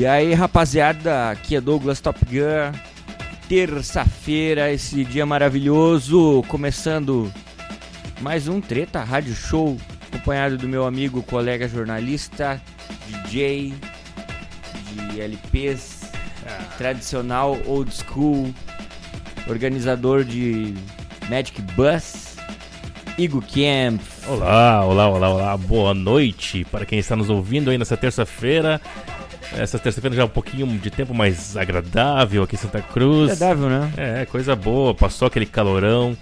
E 0.00 0.06
aí, 0.06 0.32
rapaziada, 0.32 1.28
aqui 1.28 1.54
é 1.54 1.60
Douglas 1.60 2.00
Top 2.00 2.18
Gun. 2.24 2.72
Terça-feira, 3.46 4.72
esse 4.72 5.04
dia 5.04 5.26
maravilhoso, 5.26 6.42
começando 6.48 7.30
mais 8.18 8.48
um 8.48 8.62
Treta 8.62 9.04
Rádio 9.04 9.34
Show, 9.34 9.76
acompanhado 10.10 10.56
do 10.56 10.66
meu 10.66 10.86
amigo, 10.86 11.22
colega 11.22 11.68
jornalista, 11.68 12.58
DJ 13.06 13.74
de 15.12 15.20
LPs, 15.20 16.10
tradicional, 16.78 17.58
old 17.66 17.94
school, 17.94 18.54
organizador 19.46 20.24
de 20.24 20.72
Magic 21.28 21.60
Bus, 21.76 22.36
Igor 23.18 23.42
Camp. 23.42 24.00
Olá, 24.26 24.82
olá, 24.82 25.08
olá, 25.08 25.28
olá, 25.28 25.56
boa 25.58 25.92
noite 25.92 26.64
para 26.70 26.86
quem 26.86 26.98
está 26.98 27.14
nos 27.14 27.28
ouvindo 27.28 27.68
aí 27.68 27.76
nessa 27.76 27.98
terça-feira. 27.98 28.80
Essa 29.60 29.78
terça-feira 29.78 30.16
já 30.16 30.22
é 30.22 30.24
um 30.24 30.28
pouquinho 30.28 30.66
de 30.78 30.90
tempo 30.90 31.12
mais 31.12 31.54
agradável 31.54 32.42
aqui 32.42 32.54
em 32.54 32.58
Santa 32.58 32.80
Cruz. 32.80 33.30
Agradável, 33.30 33.68
né? 33.68 33.92
É, 33.94 34.24
coisa 34.24 34.56
boa, 34.56 34.94
passou 34.94 35.28
aquele 35.28 35.44
calorão. 35.44 36.16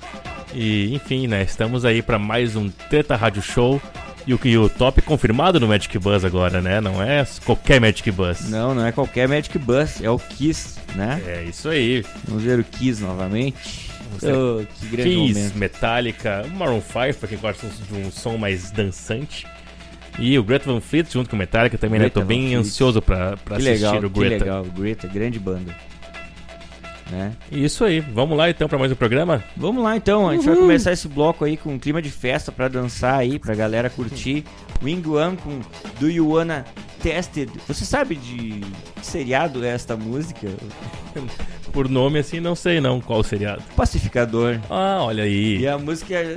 E 0.53 0.93
enfim, 0.93 1.29
né? 1.29 1.43
Estamos 1.43 1.85
aí 1.85 2.03
para 2.03 2.19
mais 2.19 2.57
um 2.57 2.69
Treta 2.69 3.15
Rádio 3.15 3.41
Show. 3.41 3.81
E 4.27 4.35
o, 4.35 4.41
e 4.45 4.59
o 4.59 4.69
top 4.69 5.01
confirmado 5.03 5.61
no 5.61 5.69
Magic 5.69 5.97
Bus 6.01 6.25
agora, 6.25 6.61
né? 6.61 6.81
Não 6.81 7.01
é 7.01 7.25
qualquer 7.45 7.81
Magic 7.81 8.11
Bus. 8.11 8.51
Não, 8.51 8.75
não 8.75 8.85
é 8.85 8.91
qualquer 8.91 9.29
Magic 9.29 9.57
Bus, 9.57 10.03
é 10.03 10.11
o 10.11 10.19
Kiss, 10.19 10.81
né? 10.97 11.23
É 11.25 11.45
isso 11.45 11.69
aí. 11.69 12.05
Vamos 12.27 12.43
ver 12.43 12.59
o 12.59 12.65
Kiss 12.65 13.01
novamente. 13.01 13.89
Oh, 14.17 14.65
que 14.81 14.87
grande 14.89 15.11
Kiss, 15.11 15.39
momento. 15.39 15.55
Metallica, 15.55 16.45
Maroon 16.57 16.81
5, 16.81 17.21
pra 17.21 17.29
quem 17.29 17.39
gosta 17.39 17.69
de 17.69 17.95
um 17.95 18.11
som 18.11 18.37
mais 18.37 18.73
dançante. 18.73 19.47
E 20.19 20.39
o 20.39 20.43
Greta 20.43 20.71
Van 20.73 20.81
Fleet 20.81 21.11
junto 21.13 21.31
com 21.31 21.37
o 21.37 21.39
Metallica 21.39 21.79
também, 21.79 21.99
né? 22.01 22.07
Greta 22.07 22.21
Tô 22.21 22.27
bem 22.27 22.47
Fleet. 22.49 22.59
ansioso 22.61 23.01
pra, 23.01 23.37
pra 23.37 23.57
Que 23.57 23.69
assistir 23.69 23.85
legal, 23.87 23.97
o 24.05 24.11
que 24.11 24.21
Greta. 24.21 24.45
legal. 24.45 24.65
Greta, 24.65 25.07
grande 25.07 25.39
banda. 25.39 25.75
Né? 27.11 27.33
Isso 27.51 27.85
aí, 27.85 28.01
vamos 28.01 28.37
lá 28.37 28.51
então 28.51 28.69
pra 28.69 28.77
mais 28.79 28.93
um 28.93 28.95
programa? 28.95 29.43
Vamos 29.57 29.83
lá 29.83 29.97
então, 29.97 30.29
a 30.29 30.35
gente 30.35 30.45
vai 30.45 30.57
começar 30.57 30.93
esse 30.93 31.09
bloco 31.09 31.43
aí 31.43 31.57
com 31.57 31.73
um 31.73 31.79
clima 31.79 32.03
de 32.03 32.11
festa 32.11 32.53
pra 32.53 32.69
dançar 32.69 33.15
aí, 33.19 33.39
pra 33.39 33.55
galera 33.55 33.89
curtir. 33.89 34.45
Wing 34.83 35.09
One 35.09 35.37
com 35.39 35.61
Do 35.99 36.11
You 36.11 36.29
Wanna 36.29 36.67
Tested. 37.03 37.51
Você 37.67 37.85
sabe 37.87 38.15
de 38.15 38.61
que 38.97 39.07
seriado 39.07 39.65
é 39.65 39.71
esta 39.71 39.97
música? 39.97 40.49
Por 41.73 41.89
nome 41.89 42.19
assim, 42.19 42.41
não 42.41 42.55
sei 42.55 42.79
não 42.81 43.01
qual 43.01 43.23
seriado. 43.23 43.63
Pacificador. 43.75 44.59
Ah, 44.69 44.99
olha 45.03 45.25
aí. 45.25 45.61
E 45.61 45.67
a 45.67 45.79
música 45.79 46.37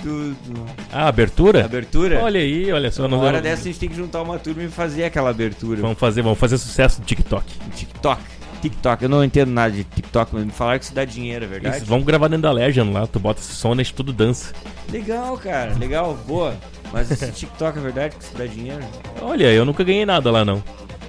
é 0.00 0.04
do, 0.04 0.30
do 0.34 0.66
Ah, 0.92 1.08
abertura? 1.08 1.64
abertura. 1.64 2.20
Olha 2.22 2.40
aí, 2.40 2.72
olha 2.72 2.90
só. 2.90 3.02
Uma 3.06 3.16
não- 3.16 3.24
hora 3.24 3.40
dessa 3.40 3.62
a 3.62 3.64
gente 3.66 3.78
tem 3.78 3.88
que 3.88 3.94
juntar 3.96 4.22
uma 4.22 4.38
turma 4.38 4.62
e 4.62 4.68
fazer 4.68 5.04
aquela 5.04 5.30
abertura. 5.30 5.80
Vamos 5.80 5.98
fazer, 5.98 6.22
vamos 6.22 6.38
fazer 6.38 6.58
sucesso 6.58 7.00
no 7.00 7.06
TikTok. 7.06 7.44
TikTok. 7.76 8.22
TikTok, 8.60 9.02
eu 9.02 9.08
não 9.08 9.24
entendo 9.24 9.50
nada 9.50 9.70
de 9.72 9.84
TikTok, 9.84 10.34
mas 10.34 10.44
me 10.44 10.50
falaram 10.52 10.78
que 10.78 10.84
isso 10.84 10.94
dá 10.94 11.04
dinheiro, 11.04 11.46
é 11.46 11.48
verdade? 11.48 11.76
Isso, 11.78 11.86
vamos 11.86 12.04
gravar 12.04 12.28
dentro 12.28 12.42
da 12.42 12.52
Legend 12.52 12.92
lá, 12.92 13.06
tu 13.06 13.18
bota 13.18 13.40
esse 13.40 13.54
som 13.54 13.74
e 13.74 13.84
tudo 13.86 14.12
dança. 14.12 14.52
Legal, 14.92 15.38
cara, 15.38 15.72
legal, 15.78 16.14
boa. 16.26 16.54
Mas 16.92 17.10
esse 17.10 17.30
TikTok 17.32 17.78
é 17.78 17.80
verdade 17.80 18.16
que 18.16 18.22
isso 18.24 18.36
dá 18.36 18.44
dinheiro? 18.44 18.82
Olha, 19.22 19.46
eu 19.52 19.64
nunca 19.64 19.82
ganhei 19.82 20.04
nada 20.04 20.30
lá 20.30 20.44
não. 20.44 20.60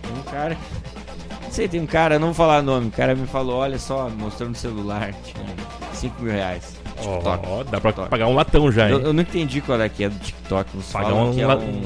Tem 0.02 0.12
um 0.18 0.24
cara. 0.32 0.58
Não 1.44 1.52
sei, 1.52 1.68
tem 1.68 1.82
um 1.82 1.86
cara, 1.86 2.18
não 2.18 2.28
vou 2.28 2.36
falar 2.36 2.62
nome. 2.62 2.88
O 2.88 2.92
cara 2.92 3.14
me 3.16 3.28
falou, 3.28 3.58
olha 3.58 3.78
só, 3.78 4.10
mostrando 4.10 4.54
o 4.54 4.58
celular, 4.58 5.12
tinha 5.24 5.44
5 5.94 6.22
mil 6.24 6.32
reais. 6.32 6.76
TikTok. 6.94 7.48
Ó, 7.48 7.64
dá 7.64 7.80
pra 7.80 7.92
TikTok. 7.92 8.10
pagar 8.10 8.28
um 8.28 8.34
latão 8.36 8.72
já, 8.72 8.88
hein? 8.88 8.94
Eu, 8.94 9.02
eu 9.02 9.14
não 9.14 9.22
entendi 9.22 9.62
qual 9.62 9.80
é 9.82 9.90
que 9.90 10.04
é 10.04 10.10
do 10.10 10.20
TikTok. 10.20 10.76
Nos 10.76 10.92
Pagar 10.92 11.10
falam 11.10 11.30
um 11.30 11.34
que 11.34 11.42
é 11.42 11.48
la- 11.48 11.56
um 11.58 11.82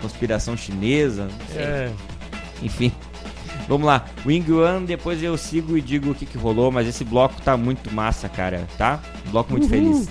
conspiração 0.00 0.56
chinesa. 0.56 1.24
Não 1.24 1.46
sei. 1.54 1.62
É. 1.62 1.92
Enfim. 2.62 2.92
Vamos 3.68 3.86
lá, 3.86 4.04
Wing 4.26 4.50
One, 4.52 4.84
depois 4.84 5.22
eu 5.22 5.36
sigo 5.36 5.78
e 5.78 5.80
digo 5.80 6.10
o 6.10 6.14
que, 6.14 6.26
que 6.26 6.36
rolou, 6.36 6.72
mas 6.72 6.88
esse 6.88 7.04
bloco 7.04 7.40
tá 7.40 7.56
muito 7.56 7.92
massa, 7.94 8.28
cara, 8.28 8.66
tá? 8.76 8.98
Bloco 9.30 9.52
muito 9.52 9.68
feliz. 9.68 10.08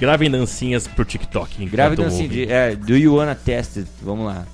Gravem 0.00 0.28
dancinhas 0.28 0.88
pro 0.88 1.04
TikTok. 1.04 1.64
Grave 1.66 1.96
de, 2.28 2.50
é, 2.50 2.74
Do 2.74 2.96
You 2.96 3.14
Wanna 3.16 3.36
Test 3.36 3.76
It? 3.78 3.88
Vamos 4.02 4.26
lá. 4.26 4.44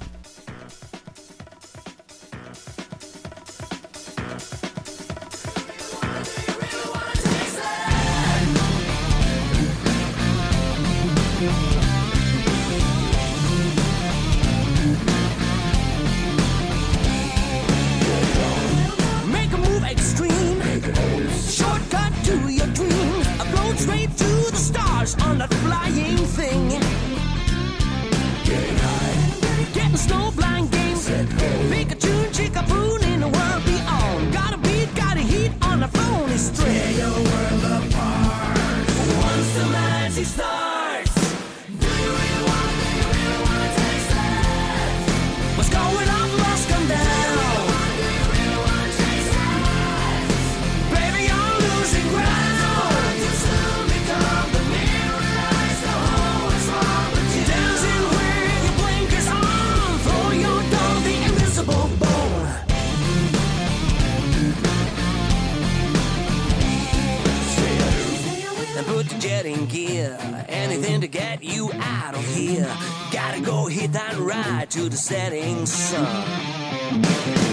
To 74.75 74.89
the 74.89 74.97
setting 74.97 75.65
sun. 75.67 77.44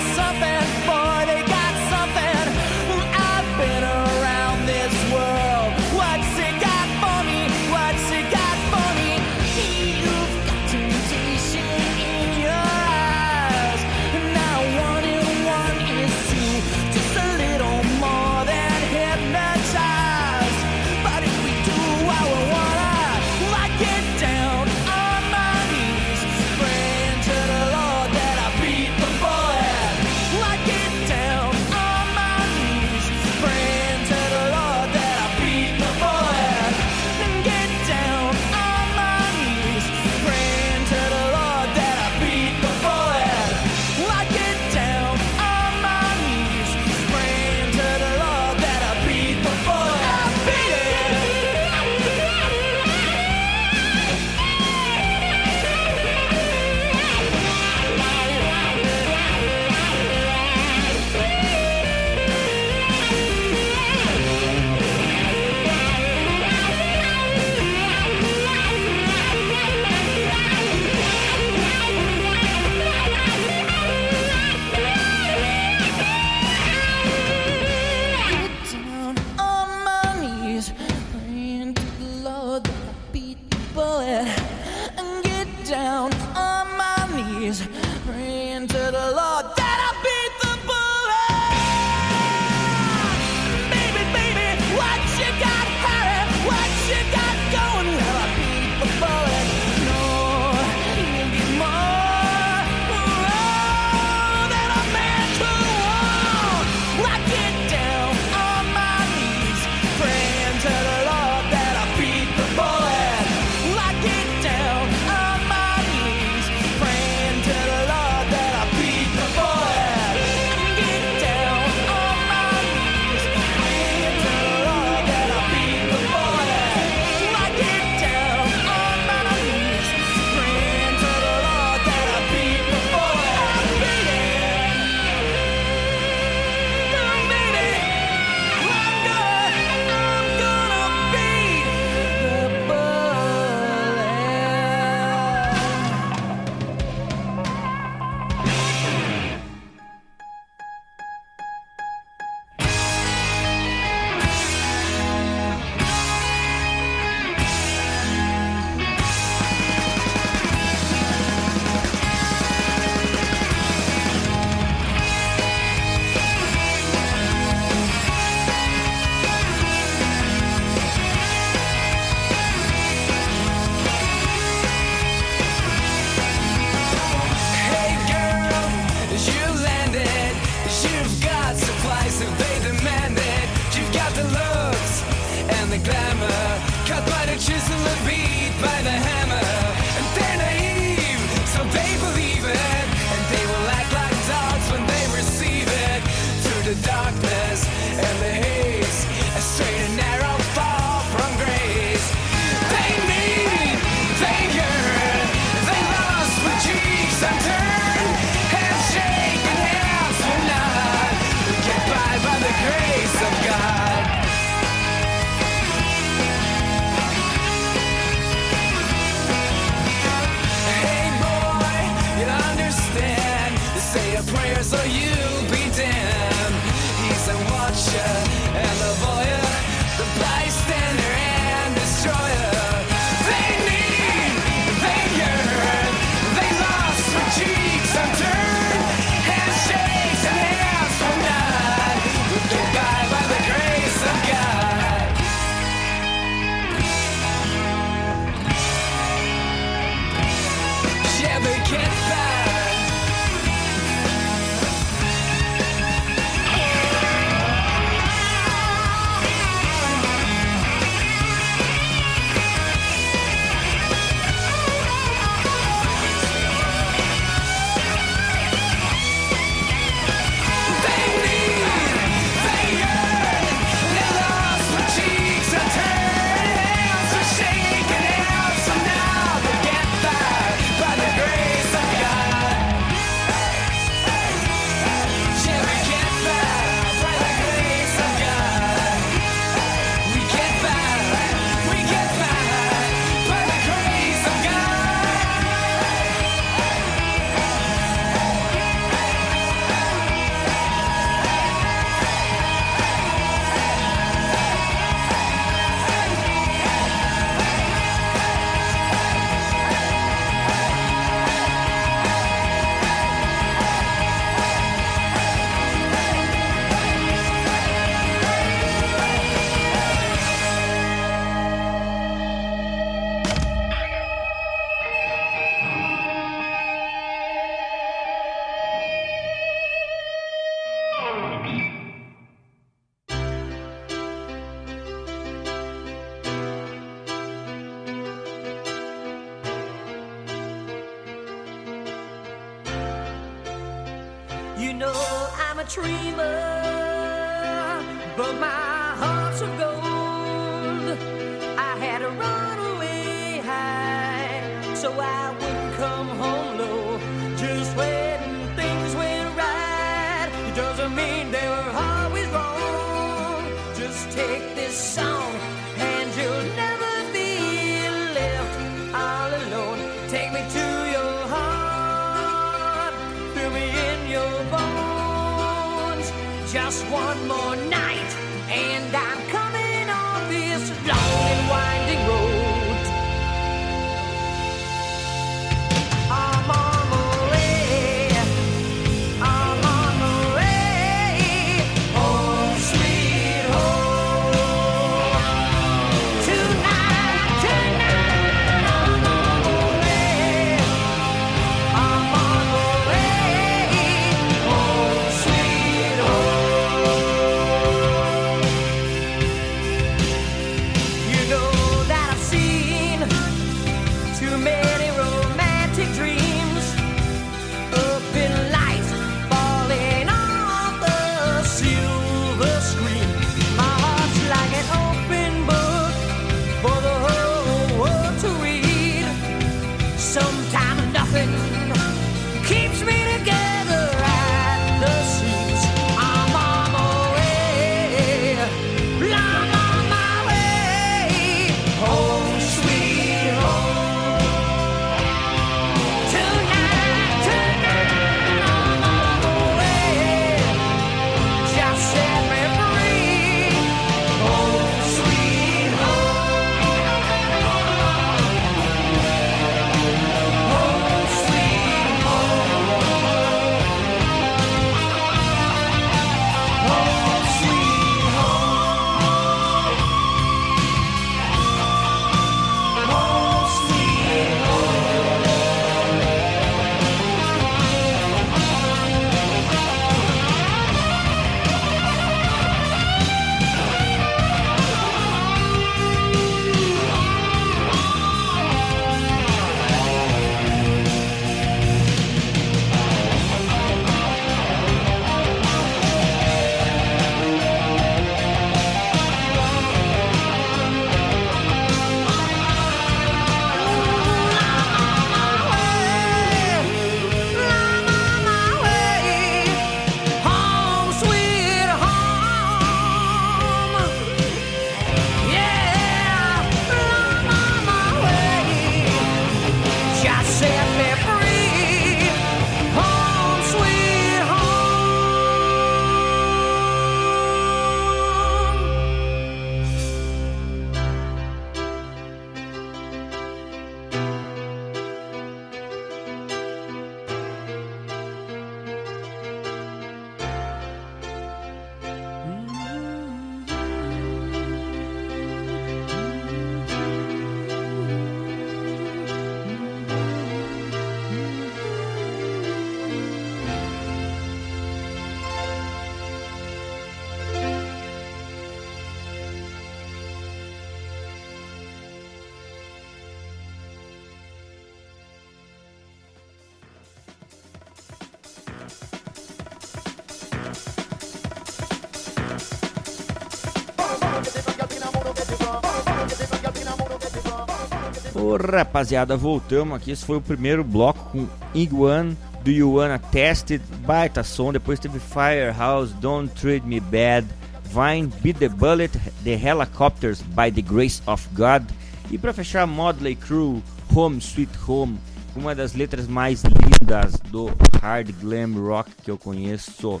Rapaziada, 578.56 579.16
voltamos 579.16 579.76
aqui. 579.76 579.90
Esse 579.90 580.04
foi 580.04 580.16
o 580.16 580.20
primeiro 580.20 580.64
bloco 580.64 581.10
com 581.10 581.26
Iguan 581.54 582.16
do 582.42 582.50
You 582.50 582.74
Wanna 582.74 582.98
Tested, 582.98 583.62
baita 583.84 584.22
som. 584.22 584.52
Depois 584.52 584.78
teve 584.78 584.98
Firehouse, 584.98 585.92
Don't 585.94 586.32
Treat 586.34 586.66
Me 586.66 586.80
Bad, 586.80 587.26
Vine, 587.64 588.10
Beat 588.20 588.38
the 588.38 588.48
Bullet, 588.48 588.98
The 589.24 589.34
Helicopters 589.34 590.22
by 590.22 590.50
the 590.50 590.62
Grace 590.62 591.02
of 591.06 591.28
God. 591.34 591.64
E 592.10 592.16
pra 592.16 592.32
fechar, 592.32 592.66
Modley 592.66 593.16
Crew, 593.16 593.62
Home 593.94 594.18
Sweet 594.18 594.52
Home, 594.66 594.98
uma 595.36 595.54
das 595.54 595.74
letras 595.74 596.06
mais 596.06 596.42
lindas 596.42 597.12
do 597.30 597.50
hard 597.82 598.10
glam 598.20 598.54
rock 598.54 598.90
que 599.02 599.10
eu 599.10 599.18
conheço. 599.18 600.00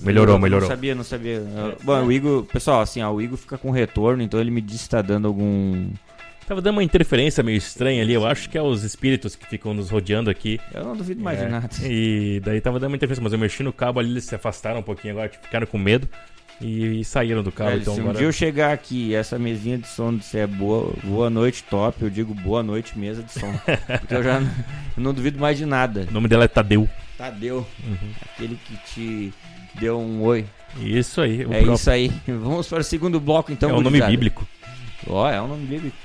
Melhorou, 0.00 0.38
melhorou. 0.38 0.68
Não 0.68 0.74
sabia, 0.74 0.94
não 0.94 1.04
sabia. 1.04 1.42
Bom, 1.82 2.04
o 2.04 2.12
Igor, 2.12 2.44
pessoal, 2.44 2.80
assim, 2.80 3.02
ó, 3.02 3.10
o 3.10 3.20
Igor 3.20 3.38
fica 3.38 3.56
com 3.56 3.70
retorno, 3.70 4.22
então 4.22 4.40
ele 4.40 4.50
me 4.50 4.60
disse 4.60 4.84
que 4.84 4.90
tá 4.90 5.02
dando 5.02 5.28
algum. 5.28 5.88
Tava 6.46 6.62
dando 6.62 6.76
uma 6.76 6.82
interferência 6.84 7.42
meio 7.42 7.56
estranha 7.58 8.02
ali, 8.02 8.12
eu 8.12 8.24
acho 8.24 8.48
que 8.48 8.56
é 8.56 8.62
os 8.62 8.84
espíritos 8.84 9.34
que 9.34 9.44
ficam 9.46 9.74
nos 9.74 9.90
rodeando 9.90 10.30
aqui. 10.30 10.60
Eu 10.72 10.84
não 10.84 10.96
duvido 10.96 11.20
mais 11.20 11.40
É, 11.40 11.44
de 11.46 11.50
nada. 11.50 11.68
E 11.82 12.40
daí 12.44 12.60
tava 12.60 12.78
dando 12.78 12.90
uma 12.92 12.96
interferência, 12.96 13.22
mas 13.22 13.32
eu 13.32 13.38
mexi 13.38 13.62
no 13.64 13.72
cabo 13.72 13.98
ali, 13.98 14.10
eles 14.10 14.24
se 14.24 14.34
afastaram 14.34 14.78
um 14.78 14.82
pouquinho 14.82 15.14
agora, 15.14 15.28
tipo, 15.28 15.44
ficaram 15.44 15.66
com 15.66 15.76
medo 15.76 16.08
e, 16.60 17.04
saíram 17.04 17.42
do 17.42 17.50
cabo. 17.50 17.70
Velho, 17.70 17.82
então 17.82 17.94
se 17.94 18.00
um 18.00 18.04
agora... 18.04 18.18
dia 18.18 18.26
eu 18.28 18.32
chegar 18.32 18.72
aqui 18.72 19.08
e 19.08 19.14
essa 19.16 19.38
mesinha 19.40 19.76
de 19.76 19.88
som 19.88 20.14
disser 20.16 20.46
boa, 20.46 20.92
boa 21.02 21.28
noite 21.28 21.64
top, 21.64 22.00
eu 22.02 22.08
digo 22.10 22.32
boa 22.32 22.62
noite 22.62 22.96
mesa 22.96 23.24
de 23.24 23.32
som. 23.32 23.52
Porque 23.98 24.14
eu 24.14 24.22
já 24.22 24.38
não, 24.38 24.48
eu 24.96 25.02
não 25.02 25.12
duvido 25.12 25.40
mais 25.40 25.58
de 25.58 25.66
nada. 25.66 26.06
O 26.08 26.12
nome 26.14 26.28
dela 26.28 26.44
é 26.44 26.48
Tadeu. 26.48 26.88
Tadeu, 27.18 27.66
Uhum. 27.84 28.10
aquele 28.34 28.56
que 28.64 28.76
te 28.94 29.34
deu 29.80 29.98
um 29.98 30.22
oi. 30.22 30.44
Isso 30.80 31.20
aí. 31.20 31.38
o 31.38 31.42
é 31.52 31.56
próprio- 31.56 31.74
isso 31.74 31.90
aí. 31.90 32.12
Vamos 32.28 32.68
para 32.68 32.80
o 32.80 32.84
segundo 32.84 33.18
bloco 33.18 33.50
então. 33.50 33.68
é 33.70 33.72
o 33.72 33.80
nome 33.80 34.00
bíblico. 34.00 34.46
Ó, 35.08 35.28
é 35.28 35.40
um 35.42 35.48
nome 35.48 35.66
bíblico. 35.66 35.96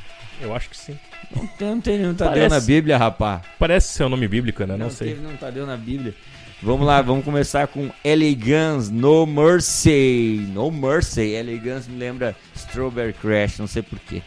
Eu 0.41 0.55
acho 0.55 0.69
que 0.69 0.77
sim. 0.77 0.97
Não 1.35 1.45
tem, 1.47 1.67
não 1.69 1.81
tem 1.81 1.97
nenhum 1.99 2.13
Tadeu 2.15 2.33
Parece. 2.33 2.49
na 2.55 2.59
Bíblia, 2.61 2.97
rapá. 2.97 3.41
Parece 3.59 3.93
ser 3.93 4.03
o 4.05 4.09
nome 4.09 4.27
bíblico, 4.27 4.63
né? 4.65 4.75
Não, 4.75 4.89
sei. 4.89 5.09
teve 5.09 5.21
nenhum 5.21 5.37
Tadeu 5.37 5.65
na 5.65 5.77
Bíblia. 5.77 6.15
Vamos 6.63 6.85
lá, 6.85 7.01
vamos 7.01 7.23
começar 7.25 7.67
com 7.67 7.89
Elegance 8.03 8.91
No 8.91 9.25
Mercy. 9.25 10.45
No 10.53 10.69
Mercy. 10.71 11.21
Elegance 11.31 11.89
me 11.89 11.97
lembra 11.97 12.35
Strawberry 12.55 13.13
Crash, 13.13 13.57
não 13.59 13.67
sei 13.67 13.81
porquê. 13.81 14.21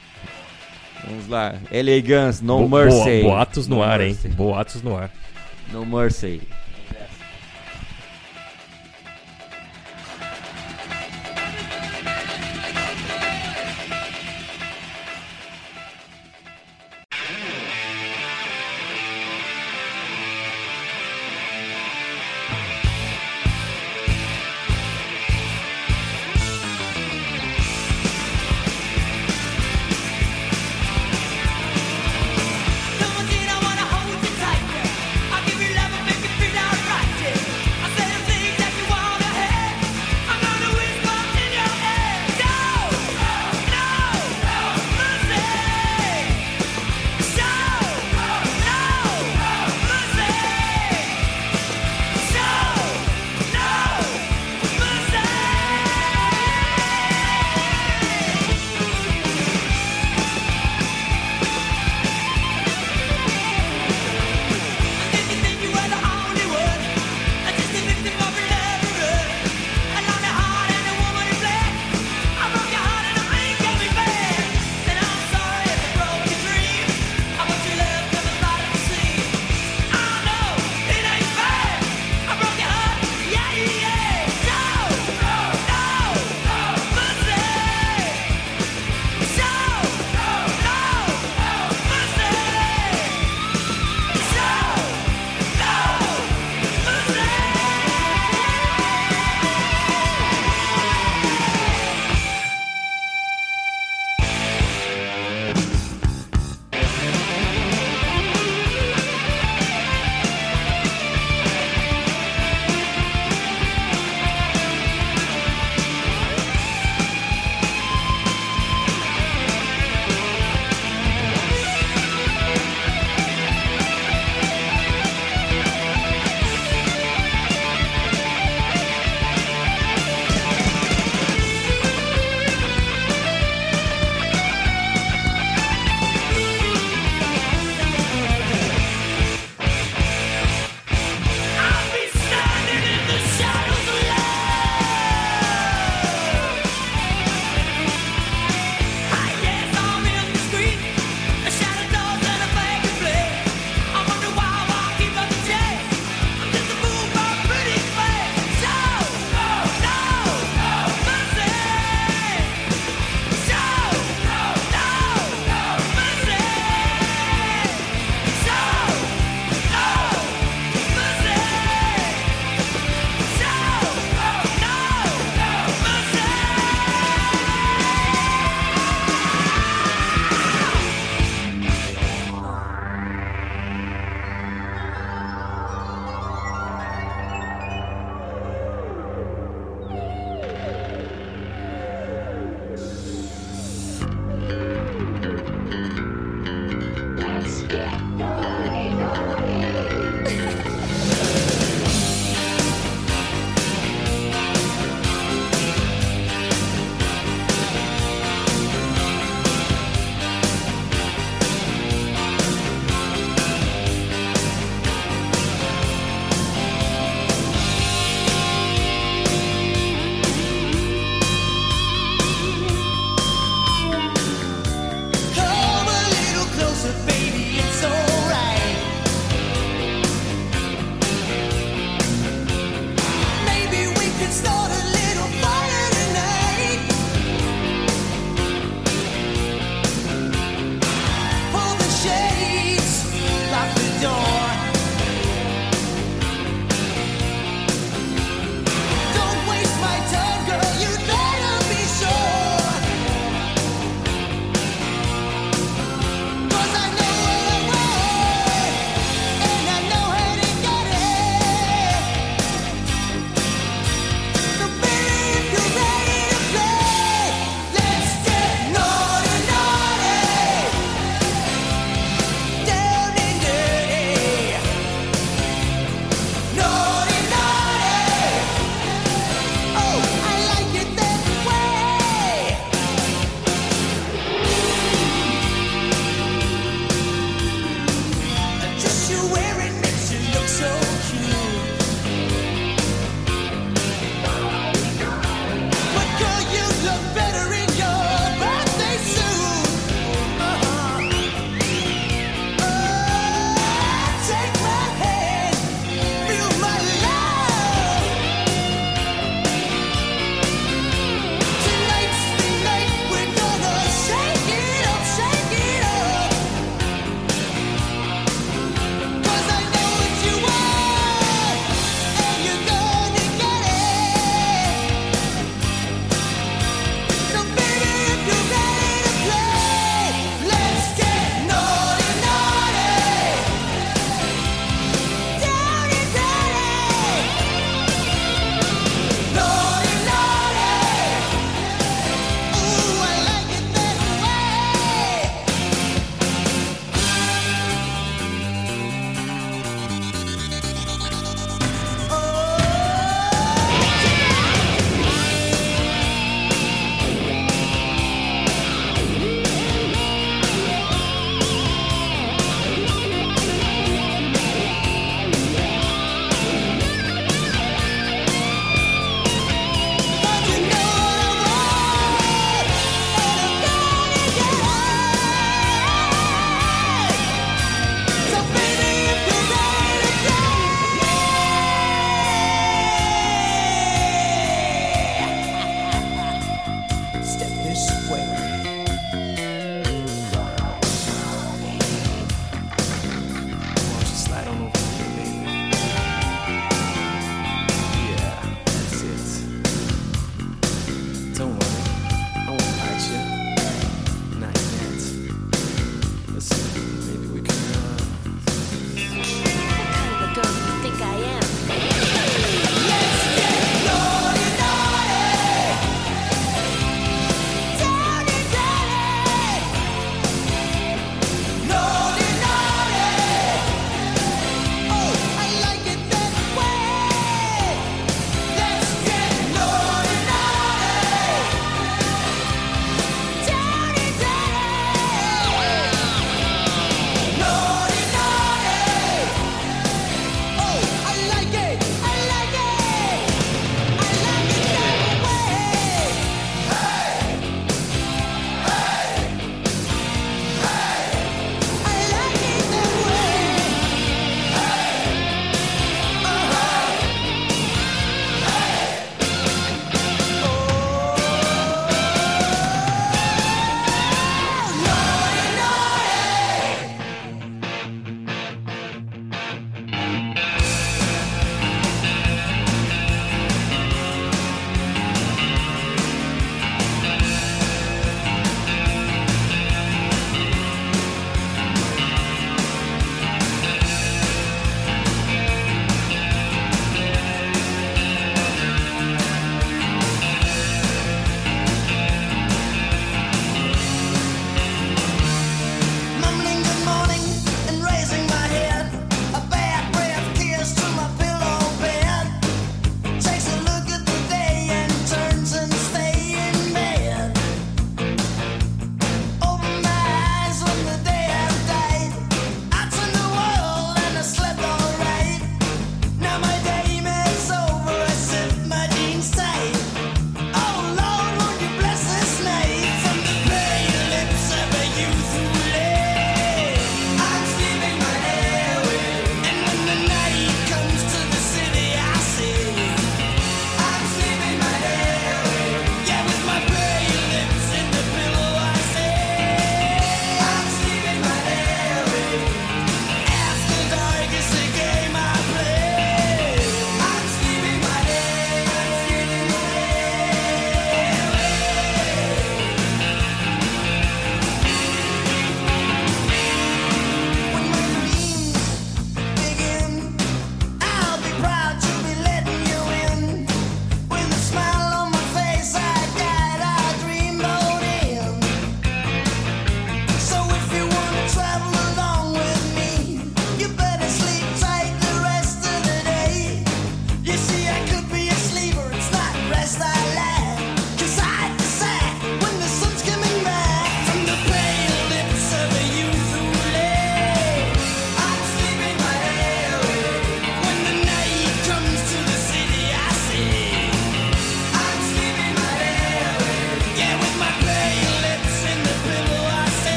Vamos 1.07 1.29
lá. 1.29 1.55
Elegance 1.71 2.43
No 2.45 2.67
Bo- 2.67 2.77
Mercy. 2.79 3.23
boa- 3.23 3.35
boatos 3.37 3.69
no, 3.69 3.83
ar, 3.83 3.99
Mercy. 3.99 4.27
hein? 4.29 4.35
Boatos 4.35 4.83
no 4.83 4.97
ar. 4.97 5.11
No 5.73 5.85
Mercy. 5.85 6.41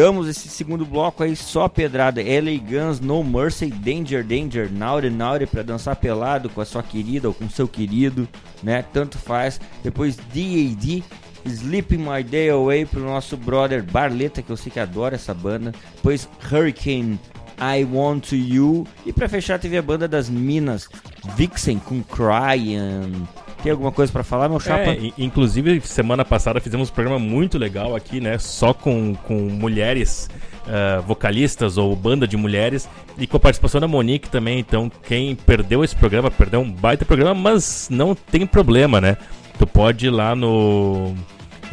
Voltamos 0.00 0.28
esse 0.28 0.48
segundo 0.48 0.86
bloco 0.86 1.22
aí, 1.22 1.36
só 1.36 1.68
pedrada. 1.68 2.22
LA 2.22 2.56
Guns, 2.58 3.00
No 3.00 3.22
Mercy, 3.22 3.66
Danger, 3.66 4.24
Danger, 4.24 4.72
Naughty, 4.72 5.10
Naughty 5.10 5.44
pra 5.44 5.62
dançar 5.62 5.94
pelado 5.94 6.48
com 6.48 6.62
a 6.62 6.64
sua 6.64 6.82
querida 6.82 7.28
ou 7.28 7.34
com 7.34 7.50
seu 7.50 7.68
querido, 7.68 8.26
né? 8.62 8.82
Tanto 8.94 9.18
faz. 9.18 9.60
Depois 9.84 10.16
D.A.D., 10.32 11.02
Sleeping 11.44 11.98
My 11.98 12.24
Day 12.24 12.48
Away 12.48 12.86
pro 12.86 13.04
nosso 13.04 13.36
brother 13.36 13.82
Barleta, 13.82 14.40
que 14.40 14.48
eu 14.48 14.56
sei 14.56 14.72
que 14.72 14.80
adora 14.80 15.16
essa 15.16 15.34
banda. 15.34 15.70
Depois 15.96 16.26
Hurricane, 16.50 17.20
I 17.58 17.84
Want 17.84 18.32
You. 18.32 18.86
E 19.04 19.12
pra 19.12 19.28
fechar 19.28 19.58
teve 19.58 19.76
a 19.76 19.82
banda 19.82 20.08
das 20.08 20.30
Minas, 20.30 20.88
Vixen 21.36 21.78
com 21.78 22.02
Crying. 22.02 23.28
Tem 23.62 23.72
alguma 23.72 23.92
coisa 23.92 24.10
pra 24.12 24.24
falar, 24.24 24.48
meu 24.48 24.58
chapa? 24.58 24.90
É, 24.90 25.12
inclusive, 25.18 25.80
semana 25.82 26.24
passada 26.24 26.60
fizemos 26.60 26.90
um 26.90 26.92
programa 26.92 27.18
muito 27.18 27.58
legal 27.58 27.94
aqui, 27.94 28.20
né? 28.20 28.38
Só 28.38 28.72
com, 28.72 29.14
com 29.14 29.34
mulheres 29.34 30.28
ah, 30.66 31.02
vocalistas 31.04 31.76
ou 31.76 31.96
banda 31.96 32.28
de 32.28 32.36
mulheres 32.36 32.88
e 33.18 33.26
com 33.26 33.36
a 33.36 33.40
participação 33.40 33.80
da 33.80 33.88
Monique 33.88 34.28
também. 34.28 34.60
Então, 34.60 34.90
quem 35.02 35.34
perdeu 35.34 35.82
esse 35.82 35.96
programa, 35.96 36.30
perdeu 36.30 36.60
um 36.60 36.70
baita 36.70 37.04
programa, 37.04 37.34
mas 37.34 37.88
não 37.90 38.14
tem 38.14 38.46
problema, 38.46 39.00
né? 39.00 39.16
Tu 39.58 39.66
pode 39.66 40.06
ir 40.06 40.10
lá 40.10 40.34
no 40.36 41.14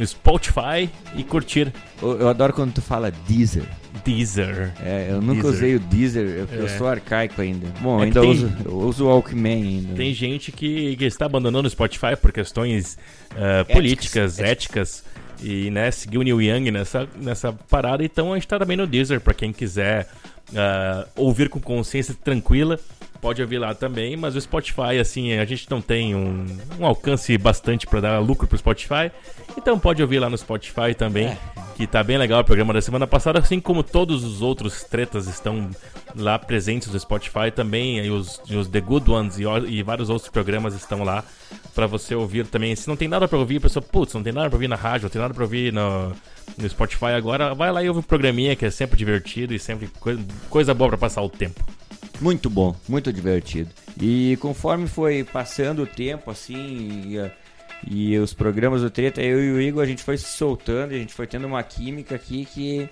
Spotify 0.06 0.90
e 1.16 1.24
curtir 1.24 1.74
Eu, 2.02 2.20
eu 2.22 2.30
adoro 2.30 2.54
quando 2.54 2.74
tu 2.74 2.82
fala 2.82 3.12
Deezer. 3.28 3.64
Deezer. 4.06 4.72
É, 4.84 5.08
eu 5.10 5.22
nunca 5.22 5.42
Deezer. 5.42 5.52
usei 5.52 5.76
o 5.76 5.80
Deezer, 5.80 6.28
eu, 6.28 6.48
eu 6.60 6.66
É. 6.66 6.70
sou 6.78 6.88
arcaico 6.88 7.42
ainda. 7.42 7.68
Bom, 7.82 8.00
É 8.00 8.06
ainda 8.06 8.22
tem- 8.22 8.30
uso, 8.30 8.52
eu 8.64 8.74
uso 8.78 9.06
o 9.06 9.08
Walkman 9.10 9.64
ainda. 9.64 9.94
Tem 9.96 10.14
gente 10.14 10.52
que, 10.52 10.96
que 10.96 11.06
está 11.06 11.26
abandonando 11.26 11.68
o 11.68 11.72
Spotify 11.72 12.16
por 12.22 12.32
questões 12.32 12.98
ah, 13.36 13.66
políticas, 13.66 14.40
éticas, 14.40 15.04
e 15.42 15.70
né, 15.72 15.90
seguiu 15.92 16.22
o 16.22 16.24
Neil 16.24 16.42
Young 16.42 16.72
nessa, 16.72 17.08
nessa 17.16 17.52
parada. 17.54 18.04
Então 18.04 18.34
a 18.34 18.36
gente 18.36 18.48
tá 18.48 18.58
também 18.60 18.78
no 18.78 18.86
Deezer, 18.88 19.20
para 19.20 19.34
quem 19.34 19.52
quiser 19.52 20.08
ah, 20.56 21.08
ouvir 21.16 21.50
com 21.50 21.60
consciência 21.60 22.16
tranquila. 22.24 22.80
Pode 23.20 23.42
ouvir 23.42 23.58
lá 23.58 23.74
também, 23.74 24.16
mas 24.16 24.36
o 24.36 24.42
Spotify, 24.42 25.00
assim, 25.02 25.34
a 25.34 25.44
gente 25.44 25.70
não 25.72 25.82
tem 25.82 26.14
um, 26.14 26.46
um 26.80 26.86
alcance 26.86 27.36
bastante 27.38 27.88
para 27.88 28.00
dar 28.00 28.20
lucro 28.20 28.48
pro 28.48 28.58
Spotify. 28.58 29.12
Então 29.58 29.80
pode 29.80 30.02
ouvir 30.04 30.20
lá 30.20 30.30
no 30.30 30.38
Spotify 30.38 30.94
também, 30.96 31.36
que 31.76 31.88
tá 31.88 32.04
bem 32.04 32.18
legal 32.18 32.42
o 32.42 32.44
programa 32.44 32.74
da 32.74 32.82
semana 32.82 33.08
passada, 33.08 33.40
assim 33.40 33.60
como 33.60 33.82
todos 33.82 34.24
os 34.24 34.44
outros 34.44 34.84
tretas 34.84 35.28
estão 35.28 35.68
lá 36.16 36.38
presentes 36.38 36.90
no 36.90 37.00
Spotify 37.00 37.52
também, 37.54 38.06
e 38.06 38.12
os, 38.12 38.40
e 38.48 38.56
os 38.56 38.68
The 38.68 38.82
Good 38.82 39.10
Ones 39.10 39.40
e, 39.40 39.44
e 39.68 39.82
vários 39.82 40.10
outros 40.10 40.30
programas 40.30 40.76
estão 40.76 41.04
lá 41.04 41.24
pra 41.78 41.86
você 41.86 42.16
ouvir 42.16 42.48
também. 42.48 42.76
Se 42.76 42.88
não 42.88 42.96
tem 42.96 43.08
nada 43.08 43.28
pra 43.28 43.38
ouvir, 43.38 43.58
a 43.58 43.62
pessoa, 43.62 43.84
putz, 43.84 44.16
não 44.16 44.24
tem 44.24 44.34
nada 44.34 44.50
pra 44.50 44.56
ouvir 44.58 44.68
na 44.68 44.76
rádio, 44.76 45.04
não 45.06 45.10
tem 45.12 45.22
nada 45.22 45.32
pra 45.34 45.44
ouvir 45.44 45.72
no, 45.72 46.12
no 46.58 46.68
Spotify 46.68 47.06
agora, 47.16 47.54
vai 47.54 47.72
lá 47.72 47.84
e 47.84 47.88
ouve 47.88 48.00
um 48.00 48.04
programinha 48.04 48.56
que 48.56 48.66
é 48.66 48.72
sempre 48.72 48.98
divertido 48.98 49.54
e 49.54 49.60
sempre 49.60 49.88
coi- 50.00 50.18
coisa 50.50 50.74
boa 50.74 50.90
pra 50.90 50.98
passar 50.98 51.22
o 51.22 51.30
tempo. 51.30 51.64
Muito 52.20 52.50
bom, 52.50 52.76
muito 52.90 53.14
divertido. 53.14 53.70
E 54.02 54.36
conforme 54.42 54.88
foi 54.88 55.24
passando 55.24 55.84
o 55.84 55.86
tempo, 55.88 56.32
assim, 56.32 57.16
e, 57.86 58.12
e 58.14 58.18
os 58.18 58.34
programas 58.34 58.82
do 58.82 58.90
Treta, 58.90 59.22
eu 59.22 59.40
e 59.44 59.52
o 59.52 59.62
Igor, 59.62 59.84
a 59.84 59.86
gente 59.86 60.02
foi 60.02 60.18
se 60.18 60.36
soltando, 60.36 60.96
a 60.96 60.98
gente 60.98 61.14
foi 61.14 61.28
tendo 61.28 61.46
uma 61.46 61.62
química 61.62 62.16
aqui 62.16 62.46
que 62.46 62.90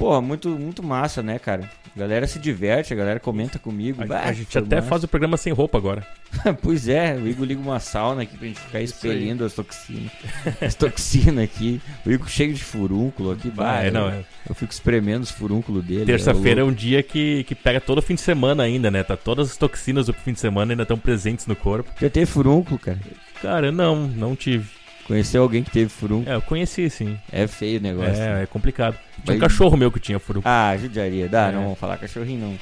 Porra, 0.00 0.18
muito, 0.22 0.48
muito 0.48 0.82
massa, 0.82 1.22
né, 1.22 1.38
cara? 1.38 1.68
A 1.94 1.98
galera 2.00 2.26
se 2.26 2.38
diverte, 2.38 2.90
a 2.94 2.96
galera 2.96 3.20
comenta 3.20 3.58
comigo. 3.58 4.02
A, 4.02 4.06
Bah, 4.06 4.22
a 4.24 4.32
gente 4.32 4.56
até 4.56 4.76
massa. 4.76 4.88
faz 4.88 5.04
o 5.04 5.08
programa 5.08 5.36
sem 5.36 5.52
roupa 5.52 5.76
agora. 5.76 6.06
pois 6.62 6.88
é, 6.88 7.14
o 7.16 7.28
Igor 7.28 7.44
liga 7.46 7.60
uma 7.60 7.78
sauna 7.78 8.22
aqui 8.22 8.34
pra 8.38 8.46
gente 8.48 8.60
ficar 8.60 8.80
expelindo 8.80 9.44
as 9.44 9.52
toxinas. 9.52 10.10
As 10.58 10.74
toxinas 10.74 11.44
aqui. 11.44 11.82
O 12.06 12.10
Igor 12.10 12.26
cheio 12.30 12.54
de 12.54 12.64
furúnculo 12.64 13.32
aqui. 13.32 13.50
Bah, 13.50 13.72
Ah, 13.80 13.84
é, 13.84 13.88
eu, 13.88 13.92
não, 13.92 14.08
é. 14.08 14.24
eu 14.48 14.54
fico 14.54 14.72
espremendo 14.72 15.24
os 15.24 15.30
furúnculos 15.30 15.84
dele. 15.84 16.06
Terça-feira 16.06 16.60
é 16.60 16.62
é 16.62 16.64
um 16.64 16.72
dia 16.72 17.02
que, 17.02 17.44
que 17.44 17.54
pega 17.54 17.78
todo 17.78 17.98
o 17.98 18.02
fim 18.02 18.14
de 18.14 18.22
semana 18.22 18.62
ainda, 18.62 18.90
né? 18.90 19.02
Tá 19.02 19.18
todas 19.18 19.50
as 19.50 19.56
toxinas 19.58 20.06
do 20.06 20.14
fim 20.14 20.32
de 20.32 20.40
semana 20.40 20.72
ainda 20.72 20.84
estão 20.84 20.96
presentes 20.98 21.46
no 21.46 21.54
corpo. 21.54 21.90
Já 22.00 22.08
teve 22.08 22.24
furúnculo, 22.24 22.78
cara? 22.78 22.98
Cara, 23.42 23.70
não, 23.70 24.06
não 24.06 24.34
tive. 24.34 24.66
Conheceu 25.10 25.42
alguém 25.42 25.64
que 25.64 25.72
teve 25.72 25.88
furúnculo? 25.88 26.30
É, 26.32 26.36
eu 26.36 26.40
conheci 26.42 26.88
sim. 26.88 27.18
É 27.32 27.44
feio 27.48 27.80
o 27.80 27.82
negócio. 27.82 28.22
É, 28.22 28.44
é 28.44 28.46
complicado. 28.46 28.94
Tinha 29.24 29.36
um 29.36 29.38
Vai- 29.40 29.48
cachorro 29.48 29.76
meu 29.76 29.90
que 29.90 29.98
tinha 29.98 30.20
furo. 30.20 30.40
Ah, 30.44 30.76
judiaria. 30.80 31.28
Dá, 31.28 31.48
É. 31.48 31.52
não 31.52 31.62
vamos 31.64 31.78
falar 31.80 31.96
cachorrinho, 31.96 32.38
não. 32.46 32.58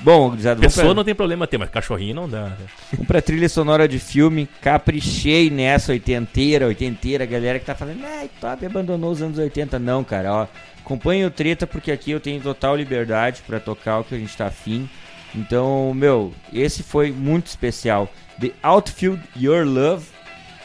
Bom, 0.00 0.30
gurizada, 0.30 0.60
Pessoa 0.60 0.86
pra, 0.86 0.94
não 0.94 1.04
tem 1.04 1.14
problema 1.14 1.46
ter, 1.46 1.56
mas 1.56 1.70
cachorrinho 1.70 2.12
não 2.16 2.28
dá. 2.28 2.48
né? 2.48 2.56
vamos 2.92 3.06
pra 3.06 3.22
trilha 3.22 3.48
sonora 3.48 3.86
de 3.86 4.00
filme. 4.00 4.48
Caprichei 4.60 5.50
nessa 5.50 5.92
oitenteira, 5.92 6.66
oitenteira. 6.66 7.24
Galera 7.26 7.60
que 7.60 7.64
tá 7.66 7.76
falando, 7.76 8.00
ai, 8.04 8.28
Top 8.40 8.66
abandonou 8.66 9.12
os 9.12 9.22
anos 9.22 9.38
80. 9.38 9.78
Não, 9.78 10.02
cara, 10.02 10.32
ó. 10.34 10.46
Acompanhe 10.84 11.24
o 11.24 11.30
Treta, 11.30 11.64
porque 11.64 11.92
aqui 11.92 12.10
eu 12.10 12.18
tenho 12.18 12.40
total 12.40 12.74
liberdade 12.76 13.40
pra 13.46 13.60
tocar 13.60 14.00
o 14.00 14.04
que 14.04 14.16
a 14.16 14.18
gente 14.18 14.36
tá 14.36 14.46
afim. 14.48 14.90
Então, 15.32 15.94
meu, 15.94 16.32
esse 16.52 16.82
foi 16.82 17.12
muito 17.12 17.46
especial. 17.46 18.12
The 18.40 18.50
Outfield 18.64 19.22
Your 19.36 19.64
Love. 19.64 20.06